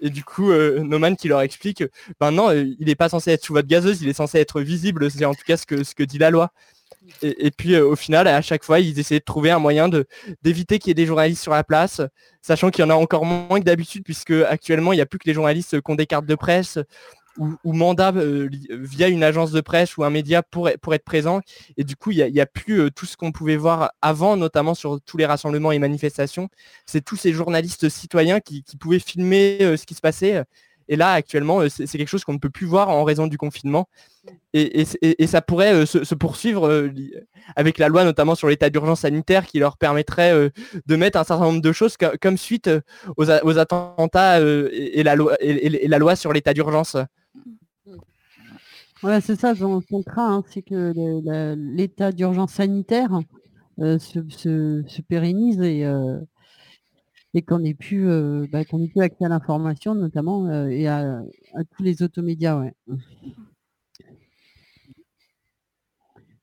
[0.00, 1.84] et du coup euh, Noman qui leur explique
[2.18, 4.60] ben non euh, il n'est pas censé être sous votre gazeuse il est censé être
[4.60, 6.52] visible c'est en tout cas ce que, dit la loi.
[7.22, 9.88] Et, puis euh, au final à chaque fois ils essayaient de trouver un moyen
[10.42, 12.00] d'éviter qu'il y ait des journalistes sur la place
[12.40, 15.18] sachant qu'il y en a encore moins que d'habitude puisque actuellement il n'y a plus
[15.18, 16.78] que les journalistes qui ont des cartes de presse
[17.38, 21.40] ou, mandat euh, via une agence de presse ou un média pour, pour être présent.
[21.76, 24.74] Et du coup, il n'y a, plus euh, tout ce qu'on pouvait voir avant, notamment
[24.74, 26.48] sur tous les rassemblements et manifestations.
[26.86, 30.42] C'est tous ces journalistes citoyens qui, pouvaient filmer euh, ce qui se passait.
[30.88, 33.88] Et là, actuellement, c'est quelque chose qu'on ne peut plus voir en raison du confinement.
[34.52, 36.90] Et, et ça pourrait se, se poursuivre
[37.54, 40.50] avec la loi, notamment sur l'état d'urgence sanitaire, qui leur permettrait
[40.86, 42.68] de mettre un certain nombre de choses co- comme suite
[43.16, 46.96] aux, aux attentats et, la loi, et la loi sur l'état d'urgence.
[49.02, 50.92] Ouais, c'est ça, son, son craint, hein, c'est que
[51.74, 53.20] l'état d'urgence sanitaire
[53.80, 56.18] euh, se, se- se pérennise et, euh,
[57.32, 61.18] et qu'on ait plus, euh, bah, plus accès à l'information, notamment, euh, et à,
[61.54, 62.58] à tous les automédias.
[62.58, 62.74] Ouais.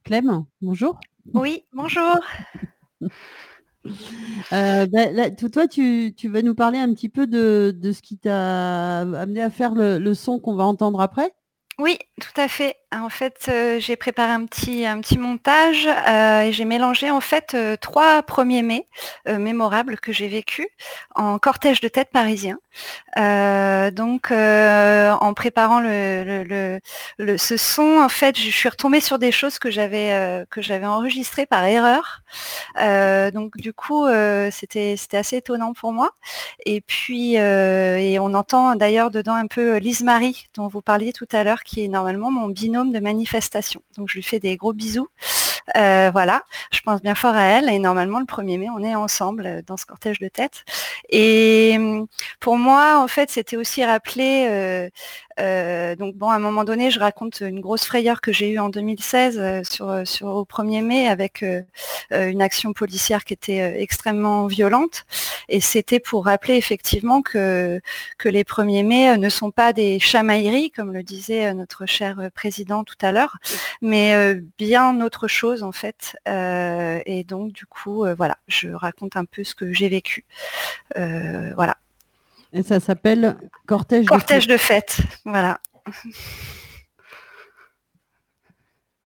[0.03, 0.99] Clem, bonjour.
[1.33, 2.17] Oui, bonjour.
[4.53, 9.41] Euh, bah, toi, tu, vas nous parler un petit peu de, ce qui t'a amené
[9.41, 11.33] à faire le son qu'on va entendre après?
[11.79, 12.75] Oui, tout à fait.
[12.95, 17.19] En fait, euh, j'ai préparé un petit, un petit montage euh, et j'ai mélangé en
[17.19, 18.88] fait euh, trois premiers mai
[19.27, 20.67] mémorables que j'ai vécu
[21.15, 22.57] en cortège de tête parisien.
[23.91, 26.79] donc, en préparant le,
[27.17, 30.85] le, ce son, en fait, je suis retombée sur des choses que j'avais que j'avais
[30.85, 32.21] enregistrées par erreur.
[33.33, 34.07] donc, du coup,
[34.51, 36.11] c'était c'était assez étonnant pour moi.
[36.65, 41.27] Et puis, et on entend d'ailleurs dedans un peu Lise Marie dont vous parliez tout
[41.31, 43.82] à l'heure, qui est normalement mon binôme de manifestation.
[43.97, 45.07] Donc je lui fais des gros bisous.
[45.75, 48.95] Euh, voilà, je pense bien fort à elle et normalement le 1er mai on est
[48.95, 50.63] ensemble euh, dans ce cortège de tête.
[51.09, 52.07] Et hum,
[52.39, 54.89] pour moi en fait c'était aussi rappeler
[55.39, 58.49] euh, euh, donc bon, à un moment donné, je raconte une grosse frayeur que j'ai
[58.49, 61.43] eue en 2016 euh, sur, euh, sur, au 1er mai avec
[62.11, 65.05] une action policière qui était extrêmement violente.
[65.49, 67.81] Et c'était pour rappeler effectivement que,
[68.17, 72.83] que les 1er mai ne sont pas des chamailleries, comme le disait notre cher président
[72.83, 73.38] tout à l'heure,
[73.81, 76.17] mais bien autre chose en fait.
[76.25, 80.25] et donc du coup, voilà, je raconte un peu ce que j'ai vécu.
[80.95, 81.77] voilà.
[82.57, 83.37] Et ça s'appelle
[83.67, 84.97] Cortège, Cortège de fête.
[85.25, 85.59] Voilà.